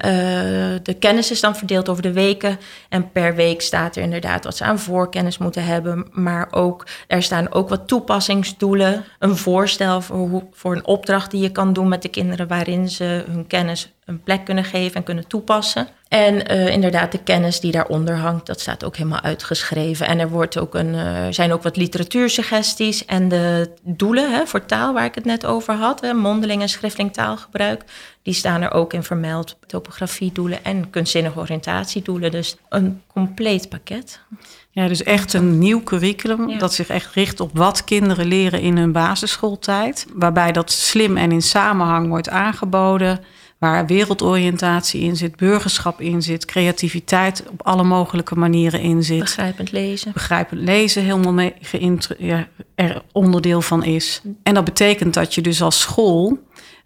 de 0.84 0.96
kennis 1.00 1.32
is 1.32 1.42
dan 1.42 1.56
verdeeld 1.56 1.90
over 1.90 2.04
de 2.04 2.14
weken. 2.14 2.60
En 2.90 3.12
per 3.12 3.36
week 3.36 3.62
staat 3.62 3.96
er 3.96 4.04
inderdaad 4.04 4.44
wat 4.44 4.58
ze 4.58 4.64
aan 4.64 4.80
voorkennis 4.80 5.38
moeten 5.38 5.66
hebben. 5.66 6.08
Maar 6.12 6.48
ook, 6.52 6.88
er 7.08 7.24
staan 7.24 7.52
ook 7.52 7.70
wat 7.70 7.88
toepassingsdoelen. 7.88 9.06
Een 9.20 9.38
voorstel 9.38 10.02
voor, 10.02 10.18
hoe, 10.18 10.44
voor 10.52 10.76
een 10.76 10.86
opdracht 10.86 11.32
die 11.32 11.42
je 11.42 11.52
kan 11.52 11.74
doen 11.74 11.88
met 11.88 12.02
de 12.02 12.10
kinderen... 12.10 12.48
waarin 12.48 12.90
ze 12.90 13.24
hun 13.30 13.48
kennis 13.48 13.93
een 14.06 14.24
plek 14.24 14.46
kunnen 14.46 14.64
geven 14.64 14.96
en 14.96 15.04
kunnen 15.04 15.28
toepassen. 15.28 15.88
En 16.08 16.52
uh, 16.52 16.68
inderdaad, 16.68 17.12
de 17.12 17.24
kennis 17.24 17.60
die 17.60 17.72
daaronder 17.72 18.18
hangt, 18.18 18.46
dat 18.46 18.60
staat 18.60 18.84
ook 18.84 18.96
helemaal 18.96 19.22
uitgeschreven. 19.22 20.08
En 20.08 20.20
er 20.20 20.30
wordt 20.30 20.58
ook 20.58 20.76
een, 20.76 20.94
uh, 20.94 21.28
zijn 21.30 21.54
ook 21.54 21.64
wat 21.64 21.78
literatuursuggesties. 21.78 23.06
En 23.06 23.30
de 23.30 23.70
doelen 23.84 24.32
hè, 24.32 24.46
voor 24.46 24.66
taal, 24.66 24.94
waar 24.94 25.06
ik 25.06 25.16
het 25.16 25.26
net 25.26 25.46
over 25.46 25.74
had, 25.74 26.02
hè, 26.02 26.14
mondeling 26.14 26.62
en 26.62 26.70
schriftelijk 26.70 27.14
taalgebruik, 27.14 27.84
die 28.22 28.34
staan 28.34 28.62
er 28.62 28.72
ook 28.72 28.94
in 28.94 29.04
vermeld. 29.04 29.58
Topografiedoelen 29.68 30.64
en 30.64 30.90
kunstzinnige 30.90 31.40
oriëntatiedoelen. 31.40 32.32
Dus 32.32 32.56
een 32.70 33.02
compleet 33.08 33.70
pakket. 33.70 34.20
Ja, 34.72 34.88
dus 34.88 35.04
echt 35.04 35.34
een 35.34 35.58
nieuw 35.58 35.84
curriculum 35.84 36.50
ja. 36.50 36.58
dat 36.58 36.74
zich 36.74 36.88
echt 36.88 37.14
richt 37.14 37.40
op 37.40 37.50
wat 37.54 37.84
kinderen 37.84 38.26
leren 38.26 38.62
in 38.62 38.78
hun 38.78 38.92
basisschooltijd. 38.92 40.06
Waarbij 40.14 40.52
dat 40.52 40.72
slim 40.72 41.18
en 41.18 41.32
in 41.32 41.42
samenhang 41.42 42.08
wordt 42.08 42.30
aangeboden 42.30 43.20
waar 43.64 43.86
wereldoriëntatie 43.86 45.02
in 45.02 45.16
zit, 45.16 45.36
burgerschap 45.36 46.02
in 46.02 46.22
zit, 46.22 46.46
creativiteit 46.46 47.44
op 47.52 47.62
alle 47.62 47.84
mogelijke 47.84 48.36
manieren 48.36 48.80
in 48.80 49.04
zit. 49.04 49.20
Begrijpend 49.20 49.72
lezen. 49.72 50.12
Begrijpend 50.14 50.62
lezen 50.62 51.04
helemaal 51.04 51.34
mee 51.34 51.54
ja, 52.18 52.48
er 52.76 53.02
onderdeel 53.12 53.62
van 53.62 53.84
is. 53.84 54.22
En 54.44 54.54
dat 54.54 54.64
betekent 54.64 55.14
dat 55.14 55.36
je 55.36 55.42
dus 55.42 55.62
als 55.62 55.82
school 55.82 56.38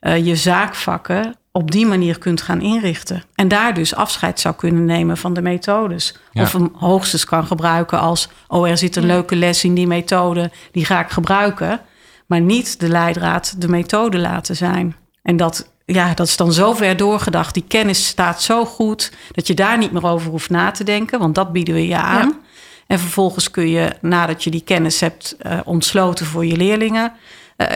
uh, 0.01 0.25
je 0.25 0.35
zaakvakken 0.35 1.35
op 1.51 1.71
die 1.71 1.85
manier 1.85 2.17
kunt 2.17 2.41
gaan 2.41 2.61
inrichten. 2.61 3.23
En 3.35 3.47
daar 3.47 3.73
dus 3.73 3.95
afscheid 3.95 4.39
zou 4.39 4.55
kunnen 4.55 4.85
nemen 4.85 5.17
van 5.17 5.33
de 5.33 5.41
methodes. 5.41 6.17
Ja. 6.31 6.41
Of 6.41 6.51
hem 6.51 6.69
hoogstens 6.73 7.25
kan 7.25 7.45
gebruiken 7.45 7.99
als... 7.99 8.29
oh, 8.47 8.69
er 8.69 8.77
zit 8.77 8.95
een 8.95 9.01
ja. 9.01 9.07
leuke 9.07 9.35
les 9.35 9.63
in 9.63 9.73
die 9.73 9.87
methode, 9.87 10.51
die 10.71 10.85
ga 10.85 10.99
ik 10.99 11.09
gebruiken. 11.09 11.79
Maar 12.27 12.41
niet 12.41 12.79
de 12.79 12.87
leidraad 12.87 13.61
de 13.61 13.67
methode 13.67 14.17
laten 14.17 14.55
zijn. 14.55 14.95
En 15.21 15.37
dat 15.37 15.75
ja, 15.93 16.13
dat 16.13 16.27
is 16.27 16.37
dan 16.37 16.53
zo 16.53 16.73
ver 16.73 16.97
doorgedacht. 16.97 17.53
Die 17.53 17.65
kennis 17.67 18.07
staat 18.07 18.41
zo 18.41 18.65
goed 18.65 19.11
dat 19.31 19.47
je 19.47 19.53
daar 19.53 19.77
niet 19.77 19.91
meer 19.91 20.05
over 20.05 20.29
hoeft 20.29 20.49
na 20.49 20.71
te 20.71 20.83
denken, 20.83 21.19
want 21.19 21.35
dat 21.35 21.51
bieden 21.51 21.73
we 21.73 21.87
je 21.87 21.97
aan. 21.97 22.27
Ja. 22.27 22.39
En 22.87 22.99
vervolgens 22.99 23.51
kun 23.51 23.69
je, 23.69 23.91
nadat 24.01 24.43
je 24.43 24.49
die 24.49 24.61
kennis 24.61 24.99
hebt 24.99 25.35
uh, 25.45 25.59
ontsloten 25.63 26.25
voor 26.25 26.45
je 26.45 26.57
leerlingen, 26.57 27.13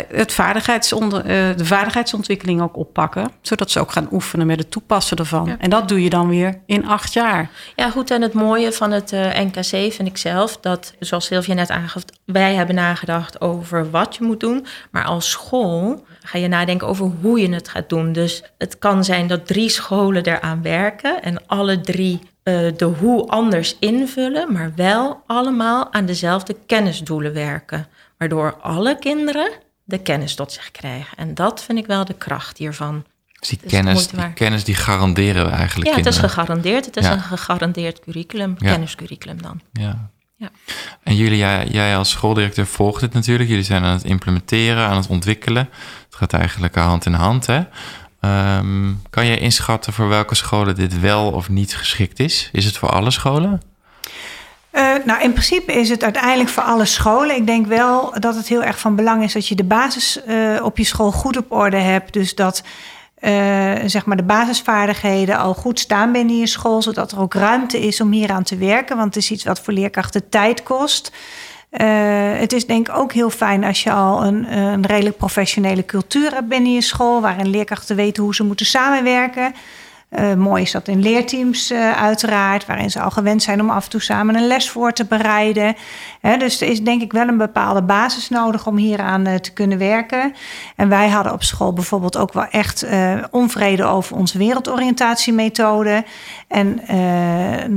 het 0.08 0.34
vaardigheidsonder, 0.34 1.20
uh, 1.20 1.58
de 1.58 1.66
vaardigheidsontwikkeling 1.66 2.62
ook 2.62 2.78
oppakken. 2.78 3.32
Zodat 3.42 3.72
ze 3.72 3.80
ook 3.80 3.92
gaan 3.92 4.08
oefenen 4.12 4.48
met 4.48 4.60
het 4.60 4.72
toepassen 4.72 5.18
ervan. 5.18 5.46
Ja. 5.46 5.56
En 5.60 5.70
dat 5.70 5.88
doe 5.88 6.04
je 6.04 6.10
dan 6.10 6.28
weer 6.28 6.60
in 6.66 6.88
acht 6.88 7.14
jaar. 7.14 7.50
Ja, 7.76 7.90
goed. 7.90 8.12
En 8.12 8.22
het 8.22 8.34
mooie 8.34 8.72
van 8.72 8.92
het 8.92 9.12
NKC 9.12 9.94
vind 9.94 10.08
ik 10.08 10.18
zelf 10.18 10.58
dat, 10.58 10.94
zoals 11.00 11.26
Sylvia 11.26 11.54
net 11.54 11.70
aangaf, 11.70 12.04
wij 12.26 12.54
hebben 12.54 12.76
nagedacht 12.76 13.42
over 13.42 13.92
wat 13.92 14.16
je 14.16 14.24
moet 14.24 14.40
doen. 14.40 14.66
Maar 14.92 15.06
als 15.06 15.30
school 15.30 16.06
ga 16.24 16.38
je 16.38 16.48
nadenken 16.48 16.88
over 16.88 17.12
hoe 17.22 17.40
je 17.40 17.54
het 17.54 17.70
gaat 17.70 17.90
doen. 17.90 18.14
Dus 18.14 18.44
het 18.58 18.80
kan 18.80 19.04
zijn 19.04 19.28
dat 19.28 19.48
drie 19.48 19.70
scholen 19.70 20.24
eraan 20.24 20.62
werken 20.62 21.24
en 21.24 21.48
alle 21.48 21.82
drie 21.82 22.20
uh, 22.44 22.72
de 22.78 22.86
hoe 22.86 23.28
anders 23.28 23.76
invullen, 23.80 24.52
maar 24.52 24.72
wel 24.76 25.24
allemaal 25.26 25.94
aan 25.94 26.06
dezelfde 26.06 26.56
kennisdoelen 26.66 27.34
werken. 27.34 27.88
Waardoor 28.18 28.58
alle 28.62 28.98
kinderen 29.00 29.52
de 29.92 30.00
kennis 30.00 30.36
tot 30.36 30.52
zich 30.52 30.72
krijgen. 30.72 31.18
En 31.18 31.34
dat 31.34 31.64
vind 31.64 31.78
ik 31.78 31.86
wel 31.86 32.06
de 32.06 32.14
kracht 32.14 32.58
hiervan. 32.58 33.06
Dus 33.40 33.50
die, 33.50 33.60
kennis, 33.68 34.08
die 34.08 34.34
kennis 34.34 34.64
die 34.64 34.76
garanderen 34.76 35.46
we 35.46 35.52
eigenlijk 35.52 35.90
Ja, 35.90 35.94
kinderen. 35.94 36.22
het 36.22 36.24
is 36.24 36.36
gegarandeerd. 36.36 36.86
Het 36.86 36.98
is 36.98 37.06
ja. 37.06 37.14
een 37.14 37.22
gegarandeerd 37.22 38.00
curriculum, 38.00 38.56
ja. 38.58 38.72
kenniscurriculum 38.72 39.42
dan. 39.42 39.62
Ja. 39.72 40.10
Ja. 40.36 40.50
En 41.04 41.16
jullie, 41.16 41.38
jij, 41.38 41.68
jij 41.68 41.98
als 41.98 42.10
schooldirecteur 42.10 42.68
volgt 42.68 43.02
het 43.02 43.14
natuurlijk. 43.14 43.50
Jullie 43.50 43.64
zijn 43.64 43.84
aan 43.84 43.94
het 43.94 44.04
implementeren, 44.04 44.88
aan 44.88 44.96
het 44.96 45.08
ontwikkelen. 45.08 45.70
Het 46.06 46.16
gaat 46.16 46.34
eigenlijk 46.34 46.76
hand 46.76 47.06
in 47.06 47.14
hand. 47.14 47.46
Hè? 47.46 47.64
Um, 48.58 49.02
kan 49.10 49.26
je 49.26 49.40
inschatten 49.40 49.94
voor 49.94 50.08
welke 50.08 50.36
scholen 50.36 50.76
dit 50.76 51.00
wel 51.00 51.32
of 51.32 51.50
niet 51.50 51.76
geschikt 51.76 52.20
is? 52.20 52.50
Is 52.52 52.66
het 52.66 52.78
voor 52.78 52.90
alle 52.90 53.12
scholen? 53.12 53.62
Uh, 54.72 54.94
nou, 55.06 55.22
in 55.22 55.32
principe 55.32 55.74
is 55.74 55.90
het 55.90 56.04
uiteindelijk 56.04 56.50
voor 56.50 56.63
alle 56.63 56.86
scholen. 56.86 57.36
Ik 57.36 57.48
denk 57.48 57.68
wel 57.68 58.13
dat 58.20 58.36
het 58.36 58.48
heel 58.48 58.63
erg 58.63 58.80
van 58.80 58.96
belang 58.96 59.24
is 59.24 59.34
dat 59.34 59.48
je 59.48 59.56
de 59.56 59.63
basis 59.63 60.20
uh, 60.28 60.63
op 60.63 60.78
je 60.78 60.84
school 60.84 61.12
goed 61.12 61.38
op 61.38 61.51
orde 61.51 61.78
hebt. 61.78 62.13
Dus 62.13 62.36
dat 62.36 62.63
uh, 63.20 63.32
zeg 63.86 64.06
maar 64.06 64.18
de 64.18 64.24
basisvaardigheden 64.24 65.38
al 65.38 65.54
goed 65.54 65.80
staan 65.80 66.12
binnen 66.12 66.38
je 66.38 66.48
school, 66.48 66.82
zodat 66.82 67.12
er 67.12 67.20
ook 67.20 67.34
ruimte 67.34 67.80
is 67.80 68.01
om 68.01 68.12
hieraan 68.12 68.44
te 68.44 68.58
werken. 68.58 68.98
Want 68.98 69.16
het 69.16 69.24
is 69.24 69.32
iets 69.32 69.44
wat 69.44 69.62
voor 69.62 69.74
leerkrachten 69.74 70.30
tijd 70.30 70.63
kost. 70.63 71.12
het 72.38 72.54
is 72.54 72.66
denk 72.66 72.88
ik 72.90 72.96
ook 72.96 73.13
heel 73.13 73.30
fijn 73.30 73.63
als 73.63 73.84
je 73.84 73.92
al 73.92 74.24
een, 74.24 74.58
een 74.58 74.86
redelijk 74.86 75.18
professionele 75.18 75.86
cultuur 75.86 76.34
hebt 76.34 76.48
binnen 76.48 76.74
je 76.74 76.82
school, 76.82 77.22
waarin 77.22 77.50
leerkrachten 77.50 77.96
weten 77.96 78.24
hoe 78.24 78.36
ze 78.36 78.44
moeten 78.44 78.66
samenwerken. 78.66 79.54
Uh, 80.20 80.34
mooi 80.34 80.62
is 80.62 80.72
dat 80.72 80.88
in 80.88 81.01
leerteams 81.01 81.72
uh, 81.72 81.91
uiteraard, 81.91 82.65
waarin 82.65 82.91
ze 82.91 83.01
al 83.01 83.10
gewend 83.12 83.44
zijn 83.44 83.62
om 83.62 83.70
af 83.70 83.84
en 83.84 83.89
toe 83.89 84.01
samen 84.01 84.36
een 84.36 84.48
les 84.48 84.70
voor 84.70 84.94
te 84.94 85.06
bereiden. 85.06 85.75
dus 86.38 86.62
er 86.62 86.68
is 86.68 86.84
denk 86.84 87.01
ik 87.01 87.12
wel 87.12 87.27
een 87.27 87.38
bepaalde 87.38 87.82
basis 87.82 88.30
nodig 88.30 88.68
om 88.68 88.77
hieraan 88.77 89.27
uh, 89.27 89.36
te 89.36 89.53
kunnen 89.53 89.77
werken. 89.77 90.34
En 90.75 90.89
wij 90.89 91.10
hadden 91.10 91.34
op 91.34 91.44
school 91.44 91.74
bijvoorbeeld 91.74 92.18
ook 92.18 92.34
wel 92.34 92.46
echt 92.46 92.86
onvrede 93.30 93.84
over 93.84 94.15
onze 94.15 94.38
wereldoriëntatiemethode. 94.38 96.03
En 96.48 96.80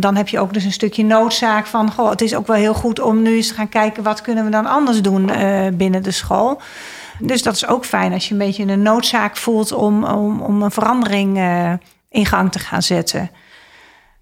dan 0.01 0.17
heb 0.17 0.29
je 0.29 0.39
ook 0.39 0.53
dus 0.53 0.65
een 0.65 0.73
stukje 0.73 1.05
noodzaak 1.05 1.67
van, 1.67 1.93
goh, 1.93 2.11
het 2.11 2.21
is 2.21 2.35
ook 2.35 2.47
wel 2.47 2.57
heel 2.57 2.75
goed 2.75 3.01
om 3.01 3.23
nu 3.23 3.37
eens 3.37 3.49
te 3.49 3.55
gaan 3.55 3.69
kijken 3.69 4.03
wat 4.03 4.21
kunnen 4.21 4.45
we 4.45 4.51
dan 4.51 4.67
anders 4.67 5.03
doen 5.03 5.31
binnen 5.75 6.03
de 6.03 6.11
school. 6.11 6.61
Dus 7.19 7.43
dat 7.43 7.55
is 7.55 7.67
ook 7.67 7.85
fijn 7.85 8.13
als 8.13 8.27
je 8.27 8.33
een 8.33 8.39
beetje 8.39 8.67
een 8.67 8.83
noodzaak 8.83 9.37
voelt 9.37 9.73
om, 9.73 10.05
om, 10.05 10.41
om 10.41 10.63
een 10.63 10.71
verandering 10.71 11.39
in 12.15 12.27
gang 12.27 12.53
te 12.53 12.59
gaan 12.59 12.83
zetten. 12.83 13.31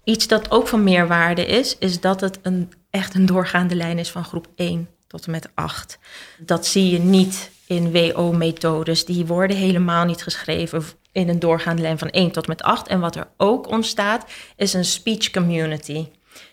Iets 0.03 0.27
dat 0.27 0.51
ook 0.51 0.67
van 0.67 0.83
meerwaarde 0.83 1.45
is, 1.45 1.77
is 1.77 1.99
dat 1.99 2.21
het 2.21 2.39
een, 2.41 2.73
echt 2.89 3.15
een 3.15 3.25
doorgaande 3.25 3.75
lijn 3.75 3.99
is 3.99 4.11
van 4.11 4.23
groep 4.23 4.47
1 4.55 4.89
tot 5.07 5.25
en 5.25 5.31
met 5.31 5.49
8. 5.53 5.99
Dat 6.37 6.65
zie 6.65 6.89
je 6.89 6.99
niet 6.99 7.51
in 7.67 7.91
WO-methodes. 7.91 9.05
Die 9.05 9.25
worden 9.25 9.57
helemaal 9.57 10.05
niet 10.05 10.23
geschreven 10.23 10.83
in 11.11 11.29
een 11.29 11.39
doorgaande 11.39 11.81
lijn 11.81 11.97
van 11.97 12.09
1 12.09 12.31
tot 12.31 12.47
met 12.47 12.61
8. 12.61 12.87
En 12.87 12.99
wat 12.99 13.15
er 13.15 13.27
ook 13.37 13.67
ontstaat, 13.67 14.25
is 14.55 14.73
een 14.73 14.85
speech 14.85 15.29
community. 15.29 16.07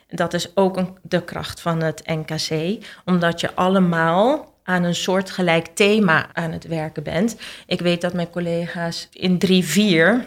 Dat 0.08 0.34
is 0.34 0.56
ook 0.56 0.76
een, 0.76 0.96
de 1.02 1.24
kracht 1.24 1.60
van 1.60 1.82
het 1.82 2.02
NKC, 2.06 2.78
omdat 3.04 3.40
je 3.40 3.54
allemaal 3.54 4.54
aan 4.62 4.82
een 4.82 4.94
soortgelijk 4.94 5.66
thema 5.66 6.34
aan 6.34 6.52
het 6.52 6.66
werken 6.66 7.02
bent. 7.02 7.36
Ik 7.66 7.80
weet 7.80 8.00
dat 8.00 8.12
mijn 8.12 8.30
collega's 8.30 9.08
in 9.12 9.38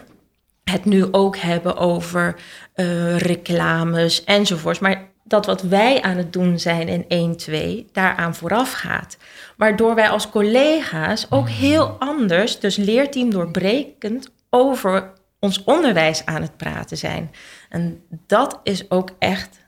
3-4 0.00 0.13
het 0.64 0.84
nu 0.84 1.06
ook 1.10 1.36
hebben 1.36 1.76
over 1.76 2.36
uh, 2.74 3.18
reclames 3.18 4.24
enzovoorts. 4.24 4.78
Maar 4.78 5.12
dat 5.24 5.46
wat 5.46 5.62
wij 5.62 6.02
aan 6.02 6.16
het 6.16 6.32
doen 6.32 6.58
zijn 6.58 7.06
in 7.08 7.36
1-2 7.88 7.92
daaraan 7.92 8.34
vooraf 8.34 8.72
gaat. 8.72 9.16
Waardoor 9.56 9.94
wij 9.94 10.08
als 10.08 10.28
collega's 10.28 11.26
ook 11.30 11.48
heel 11.48 11.96
anders, 11.98 12.60
dus 12.60 12.76
leerteam 12.76 13.30
doorbrekend, 13.30 14.30
over 14.50 15.12
ons 15.38 15.64
onderwijs 15.64 16.26
aan 16.26 16.42
het 16.42 16.56
praten 16.56 16.96
zijn. 16.96 17.30
En 17.68 18.02
dat 18.26 18.60
is 18.62 18.90
ook 18.90 19.10
echt 19.18 19.58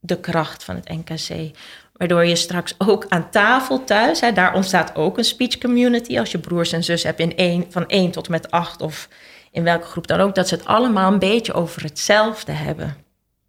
de 0.00 0.20
kracht 0.20 0.64
van 0.64 0.74
het 0.74 0.88
NKC. 0.88 1.56
Waardoor 1.92 2.24
je 2.24 2.36
straks 2.36 2.74
ook 2.78 3.06
aan 3.08 3.30
tafel 3.30 3.84
thuis, 3.84 4.20
hè, 4.20 4.32
daar 4.32 4.54
ontstaat 4.54 4.94
ook 4.94 5.18
een 5.18 5.24
speech 5.24 5.58
community. 5.58 6.18
Als 6.18 6.30
je 6.30 6.38
broers 6.38 6.72
en 6.72 6.84
zus 6.84 7.02
hebt 7.02 7.20
in 7.20 7.36
één, 7.36 7.64
van 7.68 7.86
1 7.86 8.10
tot 8.10 8.28
met 8.28 8.50
8 8.50 8.80
of 8.80 9.08
in 9.56 9.62
welke 9.62 9.86
groep 9.86 10.06
dan 10.06 10.20
ook, 10.20 10.34
dat 10.34 10.48
ze 10.48 10.54
het 10.54 10.64
allemaal 10.64 11.12
een 11.12 11.18
beetje 11.18 11.52
over 11.52 11.82
hetzelfde 11.82 12.52
hebben. 12.52 12.96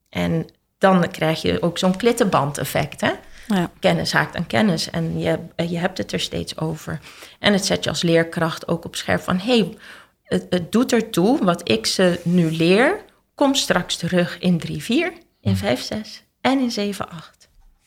En 0.09 0.47
dan 0.77 1.11
krijg 1.11 1.41
je 1.41 1.61
ook 1.61 1.77
zo'n 1.77 1.97
klittenband-effect. 1.97 3.01
Hè? 3.01 3.11
Ja. 3.47 3.71
Kennis 3.79 4.11
haakt 4.11 4.35
aan 4.35 4.47
kennis 4.47 4.89
en 4.89 5.19
je, 5.19 5.39
je 5.55 5.77
hebt 5.77 5.97
het 5.97 6.11
er 6.11 6.19
steeds 6.19 6.57
over. 6.57 6.99
En 7.39 7.53
het 7.53 7.65
zet 7.65 7.83
je 7.83 7.89
als 7.89 8.01
leerkracht 8.01 8.67
ook 8.67 8.85
op 8.85 8.95
scherp 8.95 9.21
van: 9.21 9.37
hé, 9.37 9.57
hey, 9.57 9.77
het, 10.23 10.45
het 10.49 10.71
doet 10.71 10.91
ertoe 10.91 11.43
wat 11.43 11.69
ik 11.69 11.85
ze 11.85 12.19
nu 12.23 12.51
leer, 12.51 13.01
komt 13.35 13.57
straks 13.57 13.95
terug 13.95 14.39
in 14.39 14.59
3, 14.59 14.83
4, 14.83 15.13
in 15.41 15.57
5, 15.57 15.81
6 15.81 16.23
en 16.41 16.59
in 16.59 16.71
7, 16.71 17.09
8. 17.09 17.36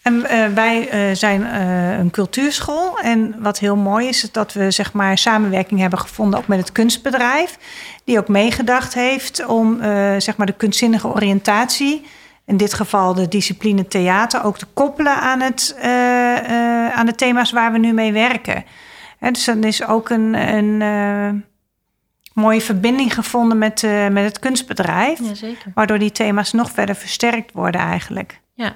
En 0.02 0.14
uh, 0.14 0.46
wij 0.46 1.08
uh, 1.10 1.16
zijn 1.16 1.40
uh, 1.40 1.98
een 1.98 2.10
cultuurschool. 2.10 2.98
En 2.98 3.34
wat 3.38 3.58
heel 3.58 3.76
mooi 3.76 4.08
is, 4.08 4.22
is 4.22 4.32
dat 4.32 4.52
we 4.52 4.70
zeg 4.70 4.92
maar, 4.92 5.18
samenwerking 5.18 5.80
hebben 5.80 5.98
gevonden 5.98 6.38
ook 6.38 6.46
met 6.46 6.58
het 6.58 6.72
kunstbedrijf. 6.72 7.58
Die 8.04 8.18
ook 8.18 8.28
meegedacht 8.28 8.94
heeft 8.94 9.46
om 9.46 9.78
zeg 10.18 10.36
maar 10.36 10.46
de 10.46 10.52
kunstzinnige 10.52 11.08
oriëntatie, 11.08 12.06
in 12.44 12.56
dit 12.56 12.74
geval 12.74 13.14
de 13.14 13.28
discipline 13.28 13.88
theater, 13.88 14.44
ook 14.44 14.58
te 14.58 14.66
koppelen 14.74 15.20
aan, 15.20 15.40
het, 15.40 15.76
aan 16.94 17.06
de 17.06 17.14
thema's 17.14 17.50
waar 17.50 17.72
we 17.72 17.78
nu 17.78 17.92
mee 17.92 18.12
werken. 18.12 18.64
En 19.18 19.32
dus 19.32 19.44
dan 19.44 19.64
is 19.64 19.86
ook 19.86 20.08
een, 20.08 20.34
een 20.34 21.44
mooie 22.34 22.60
verbinding 22.60 23.14
gevonden 23.14 23.58
met, 23.58 23.86
met 24.10 24.24
het 24.24 24.38
kunstbedrijf. 24.38 25.18
Waardoor 25.74 25.98
die 25.98 26.12
thema's 26.12 26.52
nog 26.52 26.70
verder 26.70 26.94
versterkt 26.94 27.52
worden 27.52 27.80
eigenlijk. 27.80 28.40
Ja. 28.54 28.72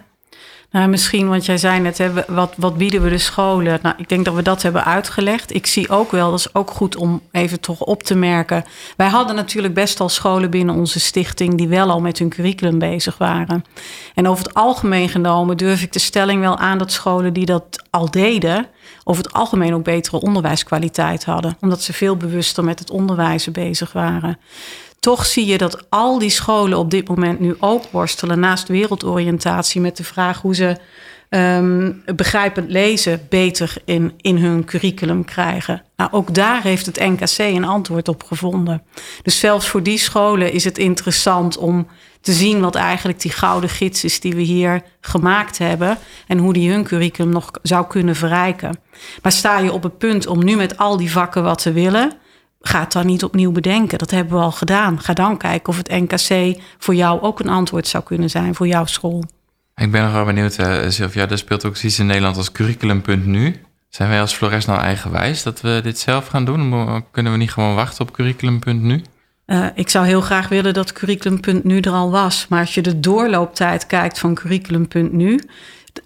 Nou, 0.75 0.89
misschien, 0.89 1.29
want 1.29 1.45
jij 1.45 1.59
zei 1.59 1.81
net, 1.81 1.99
hè, 1.99 2.11
wat, 2.27 2.55
wat 2.57 2.77
bieden 2.77 3.03
we 3.03 3.09
de 3.09 3.19
scholen? 3.19 3.79
Nou, 3.83 3.95
ik 3.99 4.09
denk 4.09 4.25
dat 4.25 4.35
we 4.35 4.43
dat 4.43 4.63
hebben 4.63 4.85
uitgelegd. 4.85 5.55
Ik 5.55 5.67
zie 5.67 5.89
ook 5.89 6.11
wel, 6.11 6.31
dat 6.31 6.39
is 6.39 6.55
ook 6.55 6.71
goed 6.71 6.97
om 6.97 7.21
even 7.31 7.61
toch 7.61 7.81
op 7.81 8.03
te 8.03 8.15
merken. 8.15 8.65
Wij 8.97 9.09
hadden 9.09 9.37
natuurlijk 9.37 9.75
best 9.75 10.01
al 10.01 10.09
scholen 10.09 10.51
binnen 10.51 10.75
onze 10.75 11.01
stichting 11.01 11.55
die 11.55 11.69
wel 11.69 11.91
al 11.91 12.01
met 12.01 12.19
hun 12.19 12.29
curriculum 12.29 12.79
bezig 12.79 13.19
waren. 13.19 13.65
En 14.15 14.29
over 14.29 14.45
het 14.45 14.55
algemeen 14.55 15.09
genomen 15.09 15.57
durf 15.57 15.83
ik 15.83 15.93
de 15.93 15.99
stelling 15.99 16.41
wel 16.41 16.59
aan 16.59 16.79
dat 16.79 16.93
scholen 16.93 17.33
die 17.33 17.47
dat 17.47 17.65
al 17.91 18.11
deden, 18.11 18.67
over 19.05 19.25
het 19.25 19.33
algemeen 19.33 19.75
ook 19.75 19.85
betere 19.85 20.21
onderwijskwaliteit 20.21 21.25
hadden. 21.25 21.57
Omdat 21.61 21.83
ze 21.83 21.93
veel 21.93 22.17
bewuster 22.17 22.65
met 22.65 22.79
het 22.79 22.91
onderwijzen 22.91 23.53
bezig 23.53 23.93
waren 23.93 24.39
toch 25.05 25.27
zie 25.27 25.47
je 25.47 25.59
dat 25.59 25.87
al 25.89 26.19
die 26.19 26.31
scholen 26.31 26.79
op 26.79 26.91
dit 26.91 27.09
moment 27.09 27.41
nu 27.41 27.57
ook 27.61 27.85
worstelen 27.91 28.41
naast 28.41 28.69
wereldoriëntatie 28.69 29.81
met 29.81 29.97
de 29.97 30.05
vraag 30.05 30.41
hoe 30.41 30.55
ze 30.55 30.77
um, 31.31 32.03
begrijpend 32.17 32.71
lezen 32.71 33.27
beter 33.29 33.75
in, 33.85 34.13
in 34.17 34.37
hun 34.37 34.65
curriculum 34.65 35.25
krijgen. 35.25 35.83
Nou, 35.97 36.13
ook 36.13 36.35
daar 36.35 36.63
heeft 36.63 36.87
het 36.87 37.01
NKC 37.01 37.39
een 37.39 37.65
antwoord 37.65 38.09
op 38.09 38.23
gevonden. 38.23 38.83
Dus 39.23 39.39
zelfs 39.39 39.69
voor 39.69 39.83
die 39.83 39.99
scholen 39.99 40.53
is 40.53 40.65
het 40.65 40.79
interessant 40.79 41.57
om 41.57 41.87
te 42.21 42.33
zien 42.33 42.61
wat 42.61 42.75
eigenlijk 42.75 43.21
die 43.21 43.33
gouden 43.33 43.71
gids 43.71 44.05
is 44.05 44.21
die 44.21 44.35
we 44.35 44.43
hier 44.43 44.83
gemaakt 45.01 45.59
hebben 45.59 45.99
en 46.27 46.39
hoe 46.39 46.53
die 46.53 46.71
hun 46.71 46.85
curriculum 46.85 47.33
nog 47.33 47.51
zou 47.63 47.87
kunnen 47.87 48.17
verrijken. 48.17 48.79
Maar 49.23 49.33
sta 49.33 49.59
je 49.59 49.73
op 49.73 49.83
het 49.83 49.99
punt 49.99 50.27
om 50.27 50.45
nu 50.45 50.57
met 50.57 50.79
al 50.79 50.97
die 50.97 51.13
vakken 51.13 51.43
wat 51.43 51.63
te 51.63 51.73
willen, 51.73 52.13
ga 52.67 52.81
het 52.81 52.93
dan 52.93 53.07
niet 53.07 53.25
opnieuw 53.25 53.53
bedenken. 53.53 53.99
Dat 53.99 54.11
hebben 54.11 54.37
we 54.37 54.43
al 54.43 54.53
gedaan. 54.53 55.01
Ga 55.01 55.13
dan 55.13 55.37
kijken 55.37 55.69
of 55.69 55.77
het 55.77 55.89
NKC 55.89 56.61
voor 56.79 56.95
jou 56.95 57.21
ook 57.21 57.41
een 57.41 57.49
antwoord 57.49 57.87
zou 57.87 58.05
kunnen 58.05 58.31
zijn 58.31 58.55
voor 58.55 58.67
jouw 58.67 58.87
school. 58.87 59.25
Ik 59.77 59.91
ben 59.91 60.03
nog 60.03 60.13
wel 60.13 60.25
benieuwd, 60.25 60.59
uh, 60.59 60.89
Sylvia. 60.89 61.29
Er 61.29 61.39
speelt 61.39 61.65
ook 61.65 61.77
iets 61.77 61.99
in 61.99 62.07
Nederland 62.07 62.37
als 62.37 62.53
curriculum.nu. 62.53 63.61
Zijn 63.89 64.09
wij 64.09 64.21
als 64.21 64.33
Flores 64.33 64.65
nou 64.65 64.81
eigenwijs 64.81 65.43
dat 65.43 65.61
we 65.61 65.81
dit 65.83 65.99
zelf 65.99 66.27
gaan 66.27 66.45
doen? 66.45 67.05
Kunnen 67.11 67.33
we 67.33 67.39
niet 67.39 67.53
gewoon 67.53 67.75
wachten 67.75 68.09
op 68.09 68.13
curriculum.nu? 68.13 69.03
Uh, 69.47 69.67
ik 69.75 69.89
zou 69.89 70.07
heel 70.07 70.21
graag 70.21 70.49
willen 70.49 70.75
dat 70.75 70.93
curriculum.nu 70.93 71.81
er 71.81 71.93
al 71.93 72.11
was. 72.11 72.47
Maar 72.49 72.61
als 72.61 72.75
je 72.75 72.83
de 72.83 73.01
doorlooptijd 73.01 73.87
kijkt 73.87 74.19
van 74.19 74.35
curriculum.nu, 74.35 75.41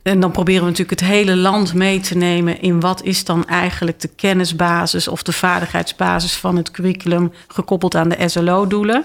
en 0.02 0.20
dan 0.20 0.30
proberen 0.30 0.62
we 0.62 0.70
natuurlijk 0.70 1.00
het 1.00 1.08
hele 1.08 1.36
land 1.36 1.74
mee 1.74 2.00
te 2.00 2.16
nemen 2.16 2.60
in 2.60 2.80
wat 2.80 3.02
is 3.02 3.24
dan 3.24 3.46
eigenlijk 3.46 4.00
de 4.00 4.08
kennisbasis 4.08 5.08
of 5.08 5.22
de 5.22 5.32
vaardigheidsbasis 5.32 6.36
van 6.36 6.56
het 6.56 6.70
curriculum 6.70 7.32
gekoppeld 7.48 7.94
aan 7.94 8.08
de 8.08 8.28
SLO-doelen. 8.28 9.04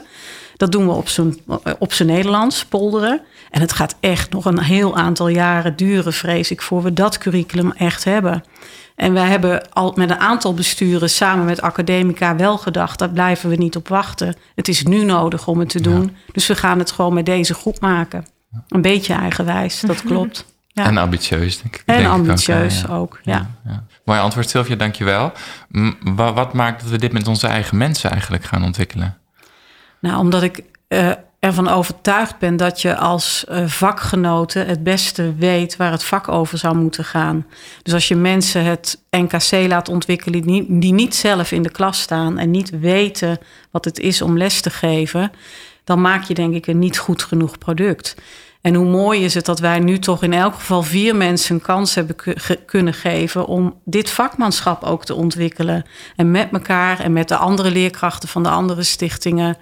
Dat 0.57 0.71
doen 0.71 0.85
we 0.85 0.91
op 0.91 1.07
zijn, 1.07 1.37
op 1.79 1.93
zijn 1.93 2.07
Nederlands, 2.07 2.65
polderen. 2.65 3.21
En 3.51 3.61
het 3.61 3.73
gaat 3.73 3.95
echt 3.99 4.31
nog 4.31 4.45
een 4.45 4.59
heel 4.59 4.95
aantal 4.95 5.27
jaren 5.27 5.75
duren, 5.75 6.13
vrees 6.13 6.51
ik, 6.51 6.61
voor 6.61 6.83
we 6.83 6.93
dat 6.93 7.17
curriculum 7.17 7.71
echt 7.71 8.03
hebben. 8.03 8.43
En 8.95 9.13
wij 9.13 9.27
hebben 9.27 9.71
al 9.71 9.93
met 9.95 10.09
een 10.09 10.19
aantal 10.19 10.53
besturen 10.53 11.09
samen 11.09 11.45
met 11.45 11.61
academica 11.61 12.35
wel 12.35 12.57
gedacht, 12.57 12.99
daar 12.99 13.09
blijven 13.09 13.49
we 13.49 13.55
niet 13.55 13.75
op 13.75 13.87
wachten. 13.87 14.35
Het 14.55 14.67
is 14.67 14.83
nu 14.83 15.03
nodig 15.03 15.47
om 15.47 15.59
het 15.59 15.69
te 15.69 15.81
doen. 15.81 16.15
Dus 16.31 16.47
we 16.47 16.55
gaan 16.55 16.79
het 16.79 16.91
gewoon 16.91 17.13
met 17.13 17.25
deze 17.25 17.53
groep 17.53 17.79
maken. 17.79 18.25
Een 18.67 18.81
beetje 18.81 19.13
eigenwijs, 19.13 19.81
dat 19.81 20.03
klopt. 20.09 20.52
Ja. 20.73 20.85
En 20.85 20.97
ambitieus, 20.97 21.61
denk 21.61 21.75
ik. 21.75 21.83
En 21.85 21.97
denk 21.97 22.09
ambitieus 22.09 22.87
ook, 22.87 23.19
ja. 23.23 23.49
ja. 23.65 23.83
Mooi 24.05 24.19
antwoord, 24.19 24.49
Sylvia, 24.49 24.75
dankjewel. 24.75 25.31
Wat, 25.99 26.33
wat 26.33 26.53
maakt 26.53 26.81
dat 26.81 26.89
we 26.89 26.97
dit 26.97 27.11
met 27.11 27.27
onze 27.27 27.47
eigen 27.47 27.77
mensen 27.77 28.11
eigenlijk 28.11 28.43
gaan 28.43 28.63
ontwikkelen? 28.63 29.17
Nou, 29.99 30.17
omdat 30.17 30.43
ik 30.43 30.63
uh, 30.87 31.11
ervan 31.39 31.67
overtuigd 31.67 32.37
ben 32.37 32.57
dat 32.57 32.81
je 32.81 32.95
als 32.95 33.45
uh, 33.49 33.67
vakgenoten 33.67 34.67
het 34.67 34.83
beste 34.83 35.35
weet 35.35 35.75
waar 35.75 35.91
het 35.91 36.03
vak 36.03 36.27
over 36.27 36.57
zou 36.57 36.75
moeten 36.75 37.05
gaan. 37.05 37.45
Dus 37.83 37.93
als 37.93 38.07
je 38.07 38.15
mensen 38.15 38.63
het 38.63 39.03
NKC 39.09 39.67
laat 39.67 39.89
ontwikkelen 39.89 40.41
die, 40.41 40.65
die 40.79 40.93
niet 40.93 41.15
zelf 41.15 41.51
in 41.51 41.61
de 41.61 41.71
klas 41.71 42.01
staan 42.01 42.37
en 42.37 42.51
niet 42.51 42.79
weten 42.79 43.37
wat 43.71 43.85
het 43.85 43.99
is 43.99 44.21
om 44.21 44.37
les 44.37 44.61
te 44.61 44.69
geven, 44.69 45.31
dan 45.83 46.01
maak 46.01 46.23
je 46.23 46.33
denk 46.33 46.53
ik 46.53 46.67
een 46.67 46.79
niet 46.79 46.97
goed 46.97 47.23
genoeg 47.23 47.57
product. 47.57 48.15
En 48.63 48.75
hoe 48.75 48.85
mooi 48.85 49.23
is 49.23 49.33
het 49.33 49.45
dat 49.45 49.59
wij 49.59 49.79
nu 49.79 49.99
toch 49.99 50.23
in 50.23 50.33
elk 50.33 50.53
geval 50.53 50.83
vier 50.83 51.15
mensen 51.15 51.55
een 51.55 51.61
kans 51.61 51.95
hebben 51.95 52.15
kunnen 52.65 52.93
geven 52.93 53.45
om 53.45 53.79
dit 53.85 54.09
vakmanschap 54.09 54.83
ook 54.83 55.05
te 55.05 55.15
ontwikkelen. 55.15 55.85
En 56.15 56.31
met 56.31 56.51
elkaar 56.51 56.99
en 56.99 57.13
met 57.13 57.27
de 57.27 57.35
andere 57.35 57.71
leerkrachten 57.71 58.29
van 58.29 58.43
de 58.43 58.49
andere 58.49 58.83
stichtingen 58.83 59.57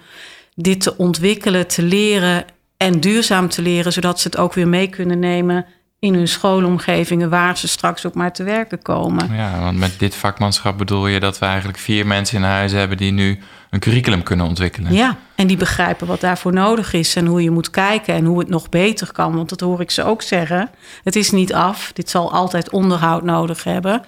dit 0.54 0.80
te 0.80 0.96
ontwikkelen, 0.96 1.66
te 1.66 1.82
leren 1.82 2.44
en 2.76 3.00
duurzaam 3.00 3.48
te 3.48 3.62
leren, 3.62 3.92
zodat 3.92 4.20
ze 4.20 4.28
het 4.28 4.36
ook 4.36 4.52
weer 4.52 4.68
mee 4.68 4.88
kunnen 4.88 5.18
nemen 5.18 5.66
in 5.98 6.14
hun 6.14 6.28
schoolomgevingen 6.28 7.30
waar 7.30 7.58
ze 7.58 7.68
straks 7.68 8.06
ook 8.06 8.14
maar 8.14 8.32
te 8.32 8.42
werken 8.42 8.82
komen. 8.82 9.34
Ja, 9.34 9.60
want 9.60 9.78
met 9.78 9.98
dit 9.98 10.14
vakmanschap 10.14 10.78
bedoel 10.78 11.06
je 11.06 11.20
dat 11.20 11.38
we 11.38 11.46
eigenlijk 11.46 11.78
vier 11.78 12.06
mensen 12.06 12.36
in 12.36 12.44
huis 12.44 12.72
hebben 12.72 12.96
die 12.96 13.12
nu 13.12 13.38
een 13.72 13.80
curriculum 13.80 14.22
kunnen 14.22 14.46
ontwikkelen. 14.46 14.92
Ja, 14.92 15.16
en 15.34 15.46
die 15.46 15.56
begrijpen 15.56 16.06
wat 16.06 16.20
daarvoor 16.20 16.52
nodig 16.52 16.92
is 16.92 17.16
en 17.16 17.26
hoe 17.26 17.42
je 17.42 17.50
moet 17.50 17.70
kijken 17.70 18.14
en 18.14 18.24
hoe 18.24 18.38
het 18.38 18.48
nog 18.48 18.68
beter 18.68 19.12
kan. 19.12 19.34
Want 19.34 19.48
dat 19.48 19.60
hoor 19.60 19.80
ik 19.80 19.90
ze 19.90 20.04
ook 20.04 20.22
zeggen. 20.22 20.70
Het 21.04 21.16
is 21.16 21.30
niet 21.30 21.54
af. 21.54 21.90
Dit 21.92 22.10
zal 22.10 22.32
altijd 22.32 22.70
onderhoud 22.70 23.22
nodig 23.22 23.64
hebben. 23.64 24.02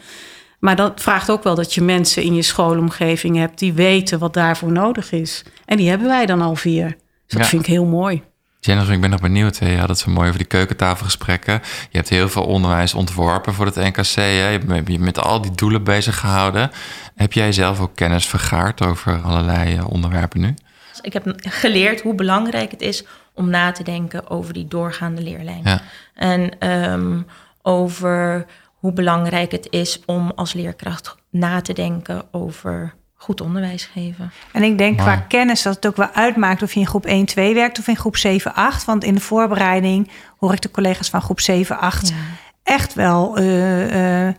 Maar 0.58 0.76
dat 0.76 1.00
vraagt 1.00 1.30
ook 1.30 1.42
wel 1.42 1.54
dat 1.54 1.74
je 1.74 1.80
mensen 1.82 2.22
in 2.22 2.34
je 2.34 2.42
schoolomgeving 2.42 3.36
hebt 3.36 3.58
die 3.58 3.72
weten 3.72 4.18
wat 4.18 4.34
daarvoor 4.34 4.72
nodig 4.72 5.12
is. 5.12 5.42
En 5.64 5.76
die 5.76 5.88
hebben 5.88 6.06
wij 6.08 6.26
dan 6.26 6.40
al 6.40 6.56
vier. 6.56 6.86
Dus 6.86 6.96
dat 7.26 7.40
Ja. 7.42 7.46
vind 7.46 7.62
ik 7.62 7.68
heel 7.68 7.84
mooi. 7.86 8.22
Jennifer, 8.64 8.92
ik 8.92 9.00
ben 9.00 9.10
nog 9.10 9.20
benieuwd. 9.20 9.58
hè. 9.58 9.70
Je 9.70 9.78
had 9.78 9.88
het 9.88 9.98
zo 9.98 10.10
mooi 10.10 10.26
over 10.26 10.38
die 10.38 10.48
keukentafelgesprekken. 10.48 11.62
Je 11.90 11.96
hebt 11.96 12.08
heel 12.08 12.28
veel 12.28 12.44
onderwijs 12.44 12.94
ontworpen 12.94 13.54
voor 13.54 13.66
het 13.66 13.74
NKC. 13.74 14.14
Hè? 14.14 14.48
Je 14.48 14.58
hebt 14.66 14.88
je 14.88 14.98
met 14.98 15.18
al 15.18 15.40
die 15.40 15.50
doelen 15.50 15.84
bezig 15.84 16.18
gehouden. 16.18 16.70
Heb 17.14 17.32
jij 17.32 17.52
zelf 17.52 17.80
ook 17.80 17.96
kennis 17.96 18.26
vergaard 18.26 18.82
over 18.82 19.20
allerlei 19.22 19.76
eh, 19.76 19.90
onderwerpen 19.90 20.40
nu? 20.40 20.54
Ik 21.00 21.12
heb 21.12 21.34
geleerd 21.38 22.00
hoe 22.00 22.14
belangrijk 22.14 22.70
het 22.70 22.80
is 22.80 23.04
om 23.34 23.50
na 23.50 23.72
te 23.72 23.82
denken 23.82 24.30
over 24.30 24.52
die 24.52 24.68
doorgaande 24.68 25.22
leerlijn. 25.22 25.60
Ja. 25.64 25.80
En 26.14 26.58
ehm, 26.58 27.20
over 27.62 28.46
hoe 28.74 28.92
belangrijk 28.92 29.52
het 29.52 29.66
is 29.70 30.00
om 30.06 30.32
als 30.34 30.52
leerkracht 30.52 31.16
na 31.30 31.60
te 31.60 31.72
denken 31.72 32.22
over 32.30 32.94
goed 33.24 33.40
onderwijs 33.40 33.84
geven. 33.84 34.32
En 34.52 34.62
ik 34.62 34.78
denk 34.78 34.98
qua 34.98 35.16
kennis 35.16 35.62
dat 35.62 35.74
het 35.74 35.86
ook 35.86 35.96
wel 35.96 36.10
uitmaakt 36.12 36.62
of 36.62 36.72
je 36.74 36.80
in 36.80 36.86
groep 36.86 37.06
1, 37.06 37.24
2 37.24 37.54
werkt 37.54 37.78
of 37.78 37.88
in 37.88 37.96
groep 37.96 38.16
7, 38.16 38.54
8. 38.54 38.84
Want 38.84 39.04
in 39.04 39.14
de 39.14 39.20
voorbereiding 39.20 40.10
hoor 40.38 40.52
ik 40.52 40.60
de 40.60 40.70
collega's 40.70 41.08
van 41.08 41.22
groep 41.22 41.40
7, 41.40 41.78
8 41.78 42.08
Ja. 42.08 42.14
echt 42.62 42.94
wel 42.94 43.36
eh, 43.36 44.26
eh, 44.26 44.28
eh, 44.28 44.34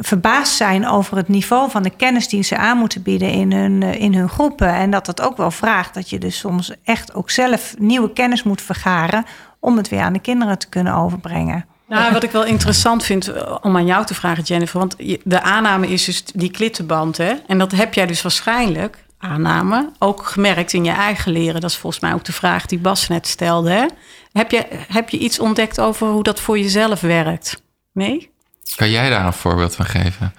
verbaasd 0.00 0.56
zijn 0.56 0.86
over 0.86 1.16
het 1.16 1.28
niveau 1.28 1.70
van 1.70 1.82
de 1.82 1.90
kennis 1.90 2.28
die 2.28 2.42
ze 2.42 2.56
aan 2.56 2.78
moeten 2.78 3.02
bieden 3.02 3.30
in 3.30 3.52
hun, 3.52 3.82
in 3.82 4.14
hun 4.14 4.28
groepen. 4.28 4.74
En 4.74 4.90
dat 4.90 5.06
dat 5.06 5.20
ook 5.20 5.36
wel 5.36 5.50
vraagt 5.50 5.94
dat 5.94 6.10
je 6.10 6.18
dus 6.18 6.38
soms 6.38 6.72
echt 6.84 7.14
ook 7.14 7.30
zelf 7.30 7.74
nieuwe 7.78 8.12
kennis 8.12 8.42
moet 8.42 8.62
vergaren 8.62 9.24
om 9.60 9.76
het 9.76 9.88
weer 9.88 10.00
aan 10.00 10.12
de 10.12 10.20
kinderen 10.20 10.58
te 10.58 10.68
kunnen 10.68 10.94
overbrengen. 10.94 11.64
Nou, 11.88 12.12
wat 12.12 12.22
ik 12.22 12.30
wel 12.30 12.44
interessant 12.44 13.04
vind 13.04 13.28
eh, 13.28 13.56
om 13.60 13.76
aan 13.76 13.86
jou 13.86 14.06
te 14.06 14.14
vragen, 14.14 14.42
Jennifer. 14.42 14.78
Want 14.78 14.96
de 15.24 15.42
aanname 15.42 15.88
is 15.88 16.04
dus 16.04 16.24
die 16.24 16.50
klittenband. 16.50 17.16
Hè? 17.16 17.32
En 17.46 17.58
dat 17.58 17.72
heb 17.72 17.94
jij 17.94 18.06
dus 18.06 18.22
waarschijnlijk, 18.22 19.04
aanname, 19.18 19.90
ook 19.98 20.26
gemerkt 20.26 20.72
in 20.72 20.84
je 20.84 20.90
eigen 20.90 21.32
leren. 21.32 21.60
Dat 21.60 21.70
is 21.70 21.76
volgens 21.76 22.02
mij 22.02 22.12
ook 22.12 22.24
de 22.24 22.32
vraag 22.32 22.66
die 22.66 22.78
Bas 22.78 23.08
net 23.08 23.26
stelde. 23.26 23.70
Hè? 23.70 23.86
Heb, 24.32 24.50
je, 24.50 24.64
heb 24.88 25.08
je 25.08 25.18
iets 25.18 25.38
ontdekt 25.38 25.80
over 25.80 26.06
hoe 26.06 26.22
dat 26.22 26.40
voor 26.40 26.58
jezelf 26.58 27.00
werkt? 27.00 27.62
Nee? 27.92 28.30
Kan 28.76 28.90
jij 28.90 29.10
daar 29.10 29.26
een 29.26 29.32
voorbeeld 29.32 29.74
van 29.74 29.86
geven? 29.86 30.34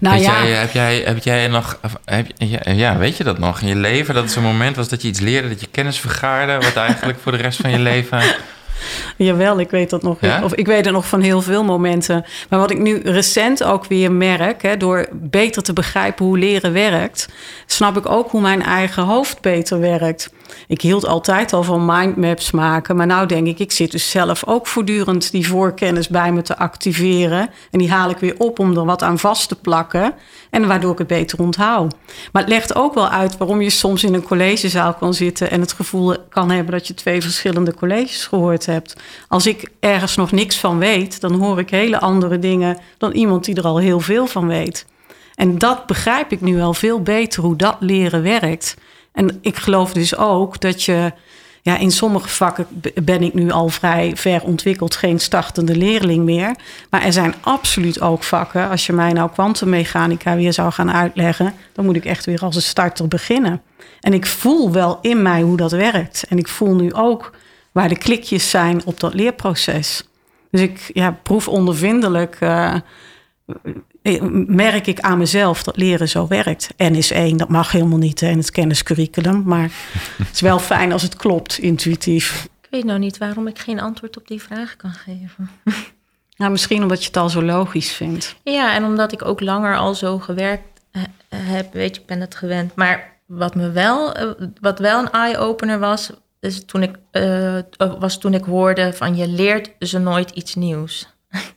Nou 0.00 0.16
weet 0.16 0.24
ja, 0.24 0.46
jij, 0.46 0.52
heb, 0.52 0.72
jij, 0.72 0.98
heb 0.98 1.24
jij 1.24 1.48
nog... 1.48 1.78
Heb, 2.04 2.30
ja, 2.36 2.60
ja, 2.72 2.96
weet 2.96 3.16
je 3.16 3.24
dat 3.24 3.38
nog? 3.38 3.60
In 3.60 3.68
je 3.68 3.76
leven 3.76 4.14
dat 4.14 4.22
het 4.22 4.32
zo'n 4.32 4.42
moment 4.42 4.76
was 4.76 4.88
dat 4.88 5.02
je 5.02 5.08
iets 5.08 5.20
leerde... 5.20 5.48
dat 5.48 5.60
je 5.60 5.68
kennis 5.70 5.98
vergaarde... 5.98 6.54
wat 6.54 6.76
eigenlijk 6.76 7.18
voor 7.18 7.32
de 7.32 7.38
rest 7.38 7.60
van 7.60 7.70
je 7.70 7.78
leven... 7.78 8.22
Jawel, 9.16 9.60
ik 9.60 9.70
weet 9.70 9.90
dat 9.90 10.02
nog. 10.02 10.20
Ja? 10.20 10.44
Of 10.44 10.54
ik 10.54 10.66
weet 10.66 10.84
het 10.84 10.94
nog 10.94 11.08
van 11.08 11.20
heel 11.20 11.42
veel 11.42 11.64
momenten. 11.64 12.24
Maar 12.48 12.58
wat 12.58 12.70
ik 12.70 12.78
nu 12.78 13.00
recent 13.04 13.64
ook 13.64 13.86
weer 13.86 14.12
merk, 14.12 14.62
hè, 14.62 14.76
door 14.76 15.08
beter 15.12 15.62
te 15.62 15.72
begrijpen 15.72 16.24
hoe 16.24 16.38
leren 16.38 16.72
werkt, 16.72 17.28
snap 17.66 17.96
ik 17.96 18.08
ook 18.08 18.30
hoe 18.30 18.40
mijn 18.40 18.62
eigen 18.62 19.02
hoofd 19.02 19.40
beter 19.40 19.80
werkt. 19.80 20.30
Ik 20.68 20.80
hield 20.80 21.06
altijd 21.06 21.52
al 21.52 21.62
van 21.62 21.84
mindmaps 21.84 22.50
maken, 22.50 22.96
maar 22.96 23.06
nou 23.06 23.26
denk 23.26 23.46
ik, 23.46 23.58
ik 23.58 23.72
zit 23.72 23.90
dus 23.90 24.10
zelf 24.10 24.46
ook 24.46 24.66
voortdurend 24.66 25.30
die 25.30 25.48
voorkennis 25.48 26.08
bij 26.08 26.32
me 26.32 26.42
te 26.42 26.58
activeren. 26.58 27.50
En 27.70 27.78
die 27.78 27.90
haal 27.90 28.10
ik 28.10 28.18
weer 28.18 28.34
op 28.38 28.58
om 28.58 28.76
er 28.76 28.84
wat 28.84 29.02
aan 29.02 29.18
vast 29.18 29.48
te 29.48 29.54
plakken. 29.54 30.14
En 30.50 30.66
waardoor 30.66 30.92
ik 30.92 30.98
het 30.98 31.06
beter 31.06 31.40
onthoud. 31.40 31.94
Maar 32.32 32.42
het 32.42 32.50
legt 32.50 32.74
ook 32.74 32.94
wel 32.94 33.08
uit 33.08 33.36
waarom 33.36 33.60
je 33.60 33.70
soms 33.70 34.04
in 34.04 34.14
een 34.14 34.22
collegezaal 34.22 34.94
kan 34.94 35.14
zitten 35.14 35.50
en 35.50 35.60
het 35.60 35.72
gevoel 35.72 36.16
kan 36.28 36.50
hebben 36.50 36.72
dat 36.72 36.86
je 36.86 36.94
twee 36.94 37.22
verschillende 37.22 37.74
colleges 37.74 38.26
gehoord 38.26 38.66
hebt. 38.66 38.96
Als 39.28 39.46
ik 39.46 39.70
ergens 39.80 40.16
nog 40.16 40.32
niks 40.32 40.58
van 40.58 40.78
weet, 40.78 41.20
dan 41.20 41.32
hoor 41.32 41.58
ik 41.58 41.70
hele 41.70 42.00
andere 42.00 42.38
dingen 42.38 42.78
dan 42.98 43.12
iemand 43.12 43.44
die 43.44 43.54
er 43.54 43.64
al 43.64 43.78
heel 43.78 44.00
veel 44.00 44.26
van 44.26 44.46
weet. 44.46 44.86
En 45.34 45.58
dat 45.58 45.86
begrijp 45.86 46.32
ik 46.32 46.40
nu 46.40 46.56
wel 46.56 46.74
veel 46.74 47.02
beter 47.02 47.42
hoe 47.42 47.56
dat 47.56 47.76
leren 47.80 48.22
werkt. 48.22 48.76
En 49.16 49.38
ik 49.40 49.56
geloof 49.56 49.92
dus 49.92 50.16
ook 50.16 50.60
dat 50.60 50.82
je. 50.82 51.12
Ja, 51.62 51.78
in 51.78 51.90
sommige 51.90 52.28
vakken 52.28 52.66
ben 53.02 53.22
ik 53.22 53.34
nu 53.34 53.50
al 53.50 53.68
vrij 53.68 54.12
ver 54.16 54.42
ontwikkeld, 54.42 54.96
geen 54.96 55.20
startende 55.20 55.76
leerling 55.76 56.24
meer. 56.24 56.56
Maar 56.90 57.02
er 57.02 57.12
zijn 57.12 57.34
absoluut 57.40 58.00
ook 58.00 58.22
vakken. 58.22 58.68
Als 58.68 58.86
je 58.86 58.92
mij 58.92 59.12
nou 59.12 59.30
kwantummechanica 59.30 60.36
weer 60.36 60.52
zou 60.52 60.72
gaan 60.72 60.92
uitleggen, 60.92 61.54
dan 61.72 61.84
moet 61.84 61.96
ik 61.96 62.04
echt 62.04 62.24
weer 62.26 62.40
als 62.40 62.56
een 62.56 62.62
starter 62.62 63.08
beginnen. 63.08 63.62
En 64.00 64.12
ik 64.12 64.26
voel 64.26 64.72
wel 64.72 64.98
in 65.02 65.22
mij 65.22 65.42
hoe 65.42 65.56
dat 65.56 65.70
werkt. 65.70 66.24
En 66.28 66.38
ik 66.38 66.48
voel 66.48 66.74
nu 66.74 66.92
ook 66.92 67.30
waar 67.72 67.88
de 67.88 67.98
klikjes 67.98 68.50
zijn 68.50 68.82
op 68.84 69.00
dat 69.00 69.14
leerproces. 69.14 70.08
Dus 70.50 70.60
ik 70.60 70.90
ja, 70.92 71.18
proef 71.22 71.48
ondervindelijk. 71.48 72.36
eh, 72.40 72.74
merk 74.46 74.86
ik 74.86 75.00
aan 75.00 75.18
mezelf 75.18 75.62
dat 75.62 75.76
leren 75.76 76.08
zo 76.08 76.26
werkt. 76.26 76.68
N 76.76 76.94
is 76.94 77.10
één, 77.10 77.36
dat 77.36 77.48
mag 77.48 77.72
helemaal 77.72 77.98
niet 77.98 78.22
in 78.22 78.38
het 78.38 78.50
kenniscurriculum. 78.50 79.42
Maar 79.44 79.70
het 80.16 80.34
is 80.34 80.40
wel 80.40 80.58
fijn 80.58 80.92
als 80.92 81.02
het 81.02 81.16
klopt, 81.16 81.58
intuïtief. 81.58 82.48
Ik 82.62 82.68
weet 82.70 82.84
nou 82.84 82.98
niet 82.98 83.18
waarom 83.18 83.46
ik 83.46 83.58
geen 83.58 83.80
antwoord 83.80 84.16
op 84.16 84.28
die 84.28 84.42
vraag 84.42 84.76
kan 84.76 84.92
geven. 84.92 85.50
Nou, 86.36 86.50
misschien 86.50 86.82
omdat 86.82 87.00
je 87.00 87.06
het 87.06 87.16
al 87.16 87.28
zo 87.28 87.42
logisch 87.42 87.92
vindt. 87.92 88.36
Ja, 88.42 88.74
en 88.74 88.84
omdat 88.84 89.12
ik 89.12 89.24
ook 89.24 89.40
langer 89.40 89.76
al 89.76 89.94
zo 89.94 90.18
gewerkt 90.18 90.80
eh, 90.90 91.02
heb, 91.28 91.72
weet 91.72 91.94
je, 91.94 92.00
ik 92.00 92.06
ben 92.06 92.20
het 92.20 92.34
gewend. 92.34 92.74
Maar 92.74 93.18
wat 93.26 93.54
me 93.54 93.70
wel, 93.70 94.14
eh, 94.14 94.30
wat 94.60 94.78
wel 94.78 95.00
een 95.00 95.10
eye-opener 95.10 95.78
was, 95.78 96.10
is 96.40 96.64
toen 96.64 96.82
ik, 96.82 96.96
eh, 97.10 97.58
was 97.98 98.18
toen 98.18 98.34
ik 98.34 98.44
hoorde 98.44 98.92
van 98.92 99.16
je 99.16 99.28
leert 99.28 99.70
ze 99.78 99.98
nooit 99.98 100.30
iets 100.30 100.54
nieuws. 100.54 101.15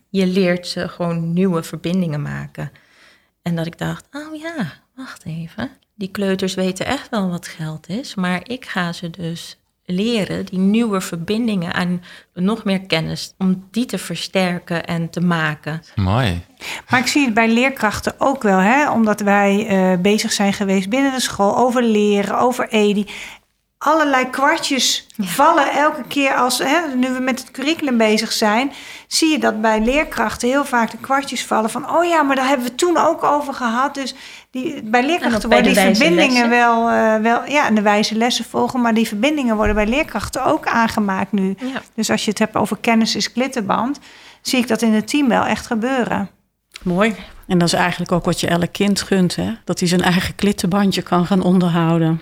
Je 0.10 0.28
leert 0.28 0.68
ze 0.68 0.88
gewoon 0.88 1.34
nieuwe 1.34 1.64
verbindingen 1.64 2.22
maken. 2.22 2.72
En 3.42 3.56
dat 3.56 3.66
ik 3.66 3.78
dacht, 3.78 4.08
oh 4.12 4.36
ja, 4.36 4.74
wacht 4.96 5.26
even. 5.26 5.70
Die 5.96 6.12
kleuters 6.12 6.54
weten 6.54 6.86
echt 6.86 7.10
wel 7.10 7.30
wat 7.30 7.48
geld 7.48 7.90
is, 7.90 8.16
maar 8.16 8.42
ik 8.44 8.66
ga 8.66 8.94
ze 8.94 9.10
dus 9.10 9.60
leren 9.92 10.46
die 10.46 10.60
nieuwe 10.60 11.02
verbindingen 11.02 11.74
aan 11.74 12.04
nog 12.34 12.64
meer 12.64 12.82
kennis, 12.82 13.34
om 13.38 13.68
die 13.72 13.86
te 13.86 13.98
versterken 13.98 14.86
en 14.86 15.10
te 15.10 15.22
maken. 15.22 15.82
Mooi. 15.96 16.42
Maar 16.90 17.00
ik 17.00 17.08
zie 17.08 17.26
het 17.26 17.34
bij 17.34 17.50
leerkrachten 17.50 18.14
ook 18.18 18.44
wel, 18.44 18.58
hè? 18.58 18.92
omdat 18.92 19.22
wij 19.22 19.68
eh, 19.68 20.00
bezig 20.00 20.32
zijn 20.32 20.54
geweest 20.54 20.90
binnen 20.90 21.12
de 21.12 21.22
school 21.22 21.58
over 21.58 21.84
leren, 21.84 22.40
over 22.40 22.70
EDI. 22.70 23.06
Allerlei 23.80 24.30
kwartjes 24.30 25.08
vallen 25.18 25.72
elke 25.72 26.04
keer 26.08 26.36
als, 26.36 26.58
hè, 26.58 26.96
nu 26.96 27.12
we 27.12 27.20
met 27.20 27.40
het 27.40 27.52
curriculum 27.52 27.98
bezig 27.98 28.32
zijn, 28.32 28.72
zie 29.08 29.32
je 29.32 29.40
dat 29.40 29.62
bij 29.62 29.82
leerkrachten 29.82 30.50
heel 30.50 30.66
vaak 30.66 30.92
de 30.92 30.98
kwartjes 30.98 31.46
vallen 31.46 31.70
van, 31.70 31.90
oh 31.90 32.06
ja, 32.06 32.24
maar 32.24 32.36
daar 32.36 32.48
hebben 32.48 32.66
we 32.66 32.76
toen 32.76 32.98
ook 32.98 33.24
over 33.24 33.54
gehad. 33.54 33.94
Dus 33.94 34.16
die, 34.52 34.84
bij 34.84 35.02
En 35.02 35.08
leerkrachten 35.08 35.50
bij 35.50 35.62
worden 35.62 35.76
de 35.76 35.88
die 35.88 35.96
verbindingen 35.96 36.50
lessen. 36.50 36.50
wel, 36.50 36.90
eh, 36.90 37.22
wel, 37.22 37.46
ja, 37.46 37.68
en 37.68 37.76
de 37.76 37.82
wijze 37.82 38.16
lessen 38.16 38.46
volgen, 38.46 38.82
maar 38.82 38.94
die 38.94 39.08
verbindingen 39.08 39.56
worden 39.56 39.76
bij 39.76 39.88
leerkrachten 39.88 40.46
ook 40.46 40.68
aangemaakt 40.68 41.32
nu. 41.32 41.56
Ja. 41.60 41.82
Dus 41.96 42.10
als 42.10 42.24
je 42.24 42.30
het 42.30 42.40
hebt 42.40 42.56
over 42.56 42.78
kennis 42.78 43.16
is 43.16 43.32
klittenband, 43.32 44.00
zie 44.42 44.60
ik 44.60 44.68
dat 44.68 44.82
in 44.82 44.94
het 44.94 45.08
team 45.08 45.28
wel 45.28 45.44
echt 45.44 45.68
gebeuren. 45.68 46.30
Mooi. 46.84 47.16
En 47.48 47.58
dat 47.58 47.68
is 47.68 47.74
eigenlijk 47.74 48.12
ook 48.12 48.26
wat 48.26 48.40
je 48.40 48.48
elk 48.48 48.72
kind 48.72 49.02
gunt, 49.02 49.36
hè? 49.36 49.52
Dat 49.66 49.80
hij 49.80 49.88
zijn 49.88 50.02
eigen 50.02 50.36
klittenbandje 50.36 51.02
kan 51.02 51.26
gaan 51.26 51.42
onderhouden. 51.42 52.22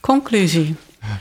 Conclusie. 0.00 0.76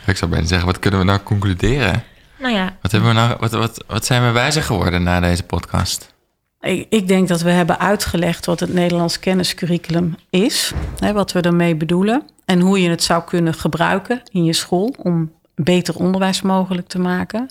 Ik 0.06 0.18
zou 0.18 0.32
bijna 0.32 0.48
zeggen, 0.48 0.68
wat 0.68 0.80
kunnen 0.80 1.00
we 1.00 1.06
nou 1.06 1.20
concluderen? 1.20 2.04
Nou 2.40 2.54
ja, 2.54 2.78
Wat, 2.82 2.92
hebben 2.92 3.10
we 3.10 3.16
nou, 3.16 3.38
wat, 3.40 3.52
wat, 3.52 3.84
wat 3.88 4.06
zijn 4.06 4.26
we 4.26 4.32
wijzer 4.32 4.64
geworden 4.64 5.04
na 5.04 5.20
deze 5.20 5.44
podcast? 5.44 6.14
Ik, 6.62 6.86
ik 6.90 7.08
denk 7.08 7.28
dat 7.28 7.42
we 7.42 7.50
hebben 7.50 7.80
uitgelegd 7.80 8.46
wat 8.46 8.60
het 8.60 8.74
Nederlands 8.74 9.20
kenniscurriculum 9.20 10.16
is, 10.30 10.72
hè, 11.00 11.14
wat 11.14 11.32
we 11.32 11.42
ermee 11.42 11.76
bedoelen 11.76 12.24
en 12.46 12.60
hoe 12.60 12.82
je 12.82 12.90
het 12.90 13.04
zou 13.04 13.24
kunnen 13.24 13.54
gebruiken 13.54 14.22
in 14.32 14.44
je 14.44 14.54
school 14.54 14.94
om 14.98 15.32
beter 15.56 15.96
onderwijs 15.96 16.42
mogelijk 16.42 16.88
te 16.88 17.00
maken. 17.00 17.50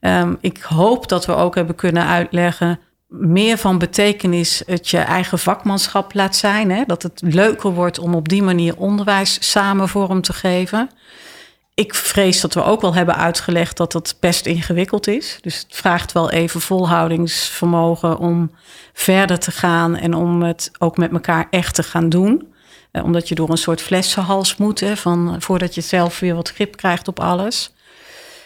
Ehm, 0.00 0.34
ik 0.40 0.58
hoop 0.60 1.08
dat 1.08 1.26
we 1.26 1.34
ook 1.34 1.54
hebben 1.54 1.74
kunnen 1.74 2.06
uitleggen 2.06 2.78
meer 3.08 3.58
van 3.58 3.78
betekenis 3.78 4.62
het 4.66 4.88
je 4.88 4.98
eigen 4.98 5.38
vakmanschap 5.38 6.14
laat 6.14 6.36
zijn. 6.36 6.70
Hè? 6.70 6.82
Dat 6.86 7.02
het 7.02 7.20
leuker 7.24 7.70
wordt 7.70 7.98
om 7.98 8.14
op 8.14 8.28
die 8.28 8.42
manier 8.42 8.76
onderwijs 8.76 9.50
samen 9.50 9.88
vorm 9.88 10.20
te 10.20 10.32
geven. 10.32 10.90
Ik 11.74 11.94
vrees 11.94 12.40
dat 12.40 12.54
we 12.54 12.64
ook 12.64 12.80
wel 12.80 12.94
hebben 12.94 13.16
uitgelegd 13.16 13.76
dat 13.76 13.92
het 13.92 14.16
best 14.20 14.46
ingewikkeld 14.46 15.06
is. 15.06 15.38
Dus 15.40 15.58
het 15.58 15.76
vraagt 15.76 16.12
wel 16.12 16.30
even 16.30 16.60
volhoudingsvermogen 16.60 18.18
om 18.18 18.50
verder 18.92 19.38
te 19.38 19.50
gaan 19.50 19.96
en 19.96 20.14
om 20.14 20.42
het 20.42 20.70
ook 20.78 20.96
met 20.96 21.12
elkaar 21.12 21.46
echt 21.50 21.74
te 21.74 21.82
gaan 21.82 22.08
doen. 22.08 22.52
Eh, 22.90 23.04
omdat 23.04 23.28
je 23.28 23.34
door 23.34 23.50
een 23.50 23.56
soort 23.56 23.82
flessenhals 23.82 24.56
moet, 24.56 24.80
hè, 24.80 24.96
van, 24.96 25.36
voordat 25.38 25.74
je 25.74 25.80
zelf 25.80 26.20
weer 26.20 26.34
wat 26.34 26.50
grip 26.50 26.76
krijgt 26.76 27.08
op 27.08 27.20
alles. 27.20 27.74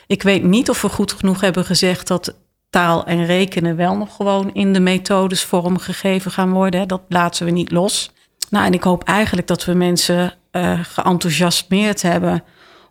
Ik 0.07 0.23
weet 0.23 0.43
niet 0.43 0.71
of 0.71 0.83
we 0.83 0.89
goed 0.89 1.13
genoeg 1.13 1.41
hebben 1.41 1.65
gezegd 1.65 2.07
dat 2.07 2.35
taal 2.71 3.07
en 3.07 3.27
rekenen 3.27 3.77
wel 3.77 3.97
nog 3.97 4.17
gewoon 4.17 4.55
in 4.55 4.73
de 4.73 4.81
methodes 4.81 5.43
vormgegeven 5.43 6.31
gaan 6.31 6.53
worden. 6.53 6.89
Dat 6.89 7.03
laten 7.09 7.45
we 7.45 7.51
niet 7.51 7.71
los. 7.71 8.11
Nou, 8.51 8.67
en 8.67 8.73
ik 8.73 8.83
hoop 8.83 9.05
eigenlijk 9.05 9.47
dat 9.47 9.65
we 9.65 9.73
mensen 9.73 10.35
uh, 10.53 10.81
geenthousiasmeerd 10.83 12.03
hebben 12.03 12.45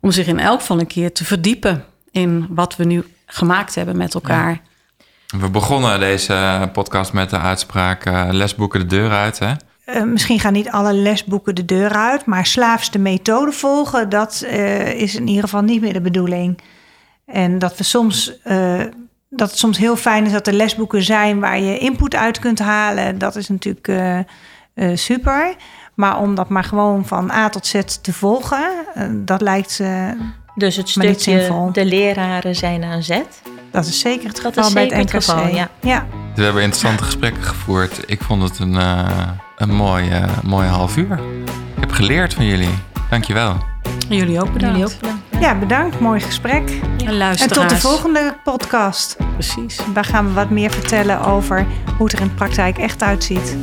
om 0.06 0.12
zich 0.12 0.28
in 0.28 0.39
elk 0.39 0.62
van 0.62 0.80
een 0.80 0.88
keer 0.88 1.13
te 1.13 1.26
verdiepen 1.26 1.84
in 2.12 2.48
wat 2.50 2.76
we 2.76 2.84
nu 2.84 3.04
gemaakt 3.26 3.76
hebben 3.76 3.98
met 3.98 4.13
elkaar. 4.13 4.62
We 5.39 5.50
begonnen 5.50 6.00
deze 6.00 6.70
podcast 6.74 7.13
met 7.13 7.30
de 7.30 7.39
uitspraak 7.39 8.06
uh, 8.06 8.28
lesboeken 8.32 8.80
de 8.80 8.86
deur 8.86 9.12
uit. 9.12 9.39
Hè? 9.39 9.54
Uh, 9.86 10.04
misschien 10.04 10.39
gaan 10.39 10.54
niet 10.54 10.70
alle 10.70 10.94
lesboeken 10.94 11.56
de 11.56 11.65
deur 11.65 11.91
uit, 11.91 12.26
maar 12.26 12.46
slaafste 12.46 13.00
methode 13.00 13.52
volgen, 13.52 14.10
dat 14.10 14.44
uh, 14.46 14.94
is 14.94 15.15
in 15.15 15.28
ieder 15.28 15.44
geval 15.44 15.62
niet 15.62 15.82
meer 15.82 15.94
de 15.94 16.02
bedoeling. 16.02 16.62
En 17.26 17.60
dat 17.60 17.78
we 17.78 17.84
soms 17.84 18.39
dat 19.30 19.50
het 19.50 19.60
soms 19.60 19.78
heel 19.78 19.96
fijn 19.96 20.26
is 20.26 20.32
dat 20.32 20.48
er 20.48 20.54
lesboeken 20.54 21.04
zijn 21.04 21.39
waar 21.39 21.60
je 21.60 21.78
input 21.78 22.15
uit 22.15 22.39
kunt 22.39 22.60
halen. 22.60 23.18
Dat 23.18 23.36
is 23.36 23.50
natuurlijk 23.50 23.88
uh, 23.88 24.20
super. 24.94 25.56
Maar 25.95 26.19
om 26.19 26.36
dat 26.36 26.49
maar 26.49 26.63
gewoon 26.63 27.05
van 27.05 27.31
A 27.31 27.49
tot 27.49 27.67
Z 27.67 27.81
te 28.01 28.13
volgen, 28.13 28.69
uh, 28.97 29.03
dat 29.12 29.41
lijkt 29.41 29.79
uh, 29.81 30.10
Dus 30.55 30.75
het 30.75 30.89
stukje 30.89 31.69
de 31.71 31.86
leraren 31.86 32.55
zijn 32.55 32.84
aan 32.84 33.03
zet. 33.03 33.41
Dat 33.71 33.86
is 33.86 33.99
zeker 33.99 34.27
het 34.27 34.39
geval 34.39 34.73
bij 34.73 34.84
het 34.84 34.91
NKC. 34.93 35.12
Het 35.12 35.23
geval, 35.23 35.47
ja. 35.47 35.69
ja. 35.81 36.05
We 36.36 36.43
hebben 36.43 36.62
interessante 36.62 37.03
gesprekken 37.03 37.43
gevoerd. 37.43 38.03
Ik 38.05 38.21
vond 38.21 38.43
het 38.43 38.60
een, 38.60 38.77
een 39.55 39.75
mooi, 39.75 40.12
mooie 40.43 40.67
half 40.67 40.97
uur. 40.97 41.19
Ik 41.75 41.81
heb 41.81 41.91
geleerd 41.91 42.34
van 42.34 42.45
jullie. 42.45 42.73
Dankjewel. 43.10 43.58
Jullie 44.10 44.41
ook 44.41 44.53
bedankt. 44.53 44.77
Jullie 44.77 44.93
ook 44.93 44.99
bedankt. 44.99 45.23
Ja, 45.39 45.55
bedankt. 45.55 45.99
Mooi 45.99 46.19
gesprek. 46.19 46.79
En, 47.05 47.21
en 47.21 47.47
tot 47.47 47.69
de 47.69 47.77
volgende 47.77 48.38
podcast. 48.43 49.17
Precies. 49.34 49.79
Daar 49.93 50.05
gaan 50.05 50.27
we 50.27 50.34
wat 50.34 50.49
meer 50.49 50.71
vertellen 50.71 51.21
over 51.21 51.65
hoe 51.97 52.05
het 52.05 52.13
er 52.13 52.21
in 52.21 52.27
de 52.27 52.34
praktijk 52.34 52.77
echt 52.77 53.01
uitziet. 53.03 53.58